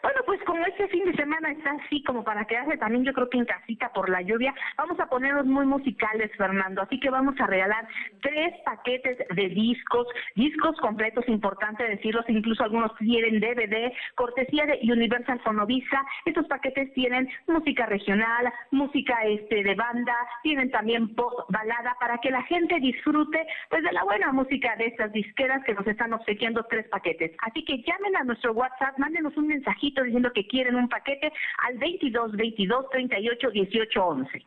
[0.05, 3.27] Bueno, pues como este fin de semana está así como para quedarse también yo creo
[3.27, 6.83] que en casita por la lluvia, vamos a ponernos muy musicales, Fernando.
[6.83, 7.87] Así que vamos a regalar
[8.21, 15.39] tres paquetes de discos, discos completos, importante decirlos, incluso algunos tienen DVD, cortesía de Universal
[15.39, 16.05] Fonovisa.
[16.25, 22.29] Estos paquetes tienen música regional, música este de banda, tienen también pop, balada, para que
[22.29, 26.63] la gente disfrute pues de la buena música de estas disqueras que nos están obsequiando
[26.69, 27.31] tres paquetes.
[27.39, 31.31] Así que llamen a nuestro WhatsApp, mándenos un mensajito diciendo que quieren un paquete
[31.67, 34.45] al 22 22 38 18 11.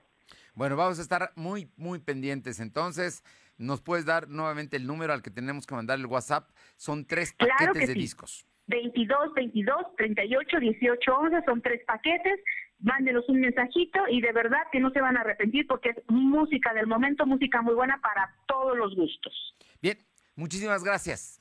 [0.54, 2.58] Bueno, vamos a estar muy, muy pendientes.
[2.58, 3.22] Entonces,
[3.58, 6.50] ¿nos puedes dar nuevamente el número al que tenemos que mandar el WhatsApp?
[6.76, 7.98] Son tres paquetes Claro que de sí.
[8.00, 8.44] discos.
[8.66, 12.40] 22 22 38 18 11 son tres paquetes.
[12.80, 16.72] Mándenos un mensajito y de verdad que no se van a arrepentir porque es música
[16.74, 19.32] del momento, música muy buena para todos los gustos.
[19.80, 19.98] Bien,
[20.36, 21.40] muchísimas gracias.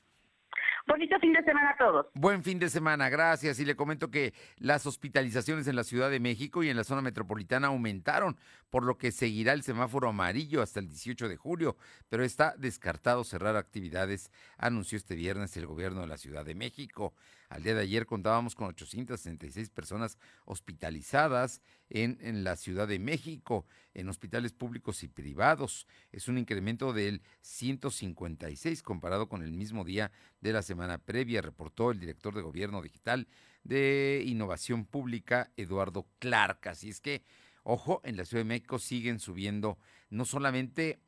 [0.88, 2.06] Bonito fin de semana a todos.
[2.14, 3.60] Buen fin de semana, gracias.
[3.60, 7.02] Y le comento que las hospitalizaciones en la Ciudad de México y en la zona
[7.02, 8.38] metropolitana aumentaron,
[8.70, 11.76] por lo que seguirá el semáforo amarillo hasta el 18 de julio,
[12.08, 17.12] pero está descartado cerrar actividades, anunció este viernes el gobierno de la Ciudad de México.
[17.48, 24.10] Al día de ayer contábamos con 866 personas hospitalizadas en, la Ciudad de México, en
[24.10, 25.86] hospitales públicos y privados.
[26.12, 31.90] Es un incremento del 156 comparado con el mismo día de la semana previa, reportó
[31.90, 33.26] el director de Gobierno Digital
[33.64, 36.68] de Innovación Pública, Eduardo Clark.
[36.68, 37.22] Así es que,
[37.62, 39.78] ojo, en la Ciudad de México siguen subiendo
[40.10, 41.00] no solamente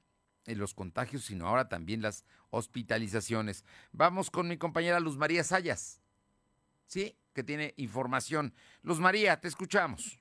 [0.47, 3.64] eh, los contagios, sino ahora también las hospitalizaciones.
[3.93, 5.99] Vamos con mi compañera Luz María Sayas,
[6.91, 7.16] ¿sí?
[7.32, 8.53] Que tiene información.
[8.82, 10.18] Luz María, te escuchamos.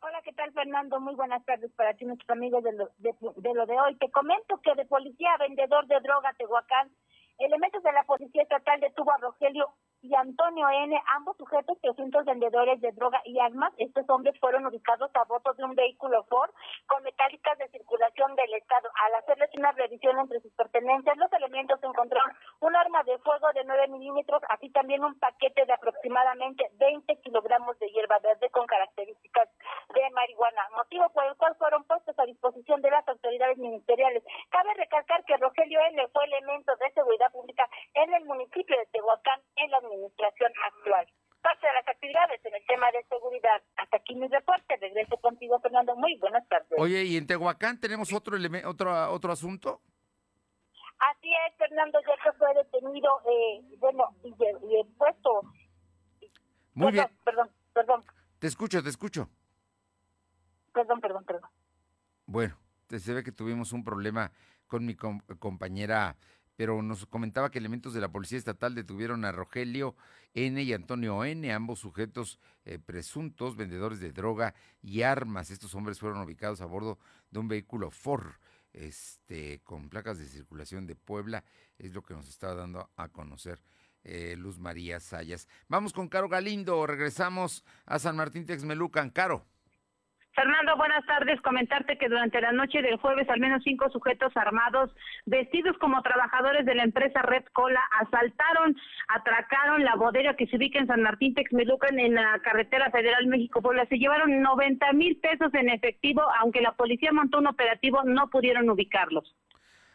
[0.00, 1.00] Hola, ¿qué tal, Fernando?
[1.00, 3.96] Muy buenas tardes para ti, nuestros amigos de lo de, de lo de hoy.
[3.96, 6.90] Te comento que de policía vendedor de droga Tehuacán,
[7.38, 12.80] elementos de la Policía Estatal detuvo a Rogelio y Antonio N., ambos sujetos presuntos vendedores
[12.80, 13.72] de droga y armas.
[13.78, 16.50] Estos hombres fueron ubicados a bordo de un vehículo Ford
[16.88, 18.88] con metálicas de circulación del Estado.
[19.04, 23.64] Al hacerles una revisión entre sus pertenencias, los elementos encontraron un arma de fuego de
[23.64, 29.48] 9 milímetros, así también un paquete de aproximadamente 20 kilogramos de hierba verde con características
[29.94, 34.24] de marihuana, motivo por el cual fueron puestos a disposición de las autoridades ministeriales.
[34.50, 36.08] Cabe recalcar que Rogelio N.
[36.08, 41.06] fue elemento de seguridad pública en el municipio de Tehuacán en la administración actual.
[41.42, 43.62] Parte de las actividades en el tema de seguridad.
[43.76, 44.76] Hasta aquí mi reporte.
[44.80, 45.96] Regreso contigo, Fernando.
[45.96, 46.70] Muy buenas tardes.
[46.78, 48.36] Oye, ¿y en Tehuacán tenemos otro,
[48.66, 49.80] otro, otro asunto?
[50.98, 55.42] Así es, Fernando, ya que fue detenido, eh, bueno, y, y, puesto.
[56.74, 58.04] Muy perdón, bien, Perdón, perdón,
[58.38, 59.28] te escucho, te escucho.
[60.72, 61.50] perdón, perdón, perdón.
[62.26, 62.56] Bueno,
[62.88, 64.30] se ve que tuvimos un problema
[64.68, 66.16] con mi com- compañera,
[66.62, 69.96] pero nos comentaba que elementos de la Policía Estatal detuvieron a Rogelio
[70.32, 70.62] N.
[70.62, 75.50] y Antonio N., ambos sujetos eh, presuntos vendedores de droga y armas.
[75.50, 77.00] Estos hombres fueron ubicados a bordo
[77.32, 78.34] de un vehículo Ford,
[78.72, 81.42] este, con placas de circulación de Puebla,
[81.78, 83.60] es lo que nos estaba dando a conocer.
[84.04, 85.48] eh, Luz María Sayas.
[85.66, 89.10] Vamos con Caro Galindo, regresamos a San Martín Texmelucan.
[89.10, 89.44] Caro.
[90.34, 91.40] Fernando, buenas tardes.
[91.42, 94.90] Comentarte que durante la noche del jueves al menos cinco sujetos armados
[95.26, 98.74] vestidos como trabajadores de la empresa Red Cola asaltaron,
[99.08, 103.84] atracaron la bodega que se ubica en San Martín Texmelucan en la carretera federal México-Puebla.
[103.90, 108.70] Se llevaron 90 mil pesos en efectivo, aunque la policía montó un operativo, no pudieron
[108.70, 109.36] ubicarlos.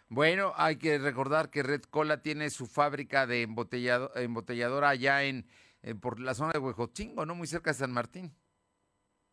[0.09, 5.45] Bueno, hay que recordar que Red Cola tiene su fábrica de embotellado, embotelladora allá en,
[5.81, 7.33] en- por la zona de Huejotzingo, ¿no?
[7.33, 8.31] Muy cerca de San Martín.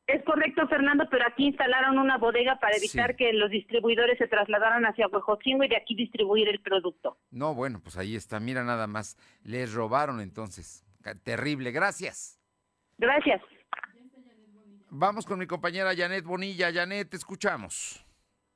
[0.06, 3.16] Es correcto, Fernando, pero aquí instalaron una bodega para evitar Sí.
[3.16, 7.16] que los distribuidores se trasladaran hacia Huejotzingo y de aquí distribuir el producto.
[7.30, 8.38] No, bueno, pues ahí está.
[8.38, 9.16] Mira nada más.
[9.44, 10.84] Les robaron entonces.
[11.24, 11.70] Terrible.
[11.72, 12.38] Gracias.
[12.98, 13.40] Gracias.
[14.90, 16.70] Vamos con mi compañera Janet Bonilla.
[16.72, 18.04] Janet, te escuchamos.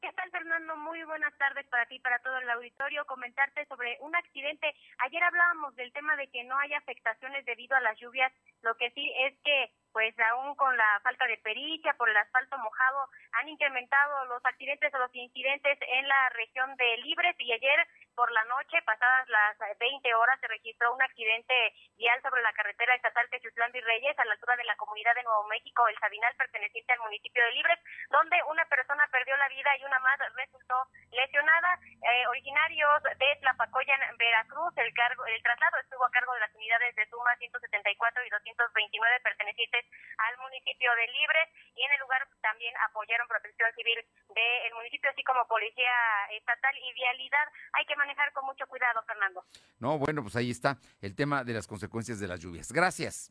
[0.01, 0.76] ¿Qué tal, Fernando?
[0.76, 3.05] Muy buenas tardes para ti y para todo el auditorio.
[3.07, 4.72] Comentarte sobre un accidente.
[4.99, 8.32] Ayer hablábamos del tema de que no hay afectaciones debido a las lluvias
[8.62, 12.59] Lo que sí es que pues aún con la falta de pericia por el asfalto
[12.59, 17.36] mojado han incrementado los accidentes o los incidentes en la región de Libres.
[17.39, 17.86] Y ayer
[18.19, 21.55] por la noche, pasadas las 20 horas, se registró un accidente
[21.97, 25.47] vial sobre la carretera estatal Techutlán Virreyes a la altura de la comunidad de Nuevo
[25.47, 27.79] México, el Sabinal, perteneciente al municipio de Libres,
[28.11, 30.75] donde una persona perdió la vida y una más resultó
[31.12, 31.79] lesionada.
[32.11, 36.97] Eh, originarios de Tlapacoyan, Veracruz, el cargo, el traslado estuvo a cargo de las unidades
[36.97, 39.87] de Suma 174 y 229 pertenecientes
[40.27, 44.05] al municipio de Libres y en el lugar también apoyaron protección civil
[44.35, 45.95] del municipio, así como policía
[46.31, 47.47] estatal y vialidad.
[47.75, 49.44] Hay que manejar con mucho cuidado, Fernando.
[49.78, 52.72] No, bueno, pues ahí está el tema de las consecuencias de las lluvias.
[52.72, 53.30] Gracias.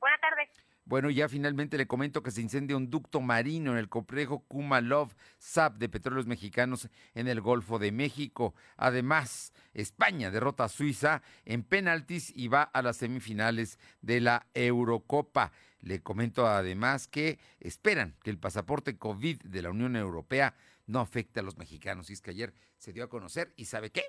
[0.00, 0.48] Buenas tardes.
[0.86, 5.14] Bueno, ya finalmente le comento que se incendia un ducto marino en el complejo Kumalov
[5.38, 8.54] SAP de Petróleos Mexicanos en el Golfo de México.
[8.76, 15.52] Además, España derrota a Suiza en penaltis y va a las semifinales de la Eurocopa.
[15.80, 20.54] Le comento además que esperan que el pasaporte COVID de la Unión Europea
[20.86, 22.10] no afecte a los mexicanos.
[22.10, 24.04] Y es que ayer se dio a conocer y ¿sabe qué?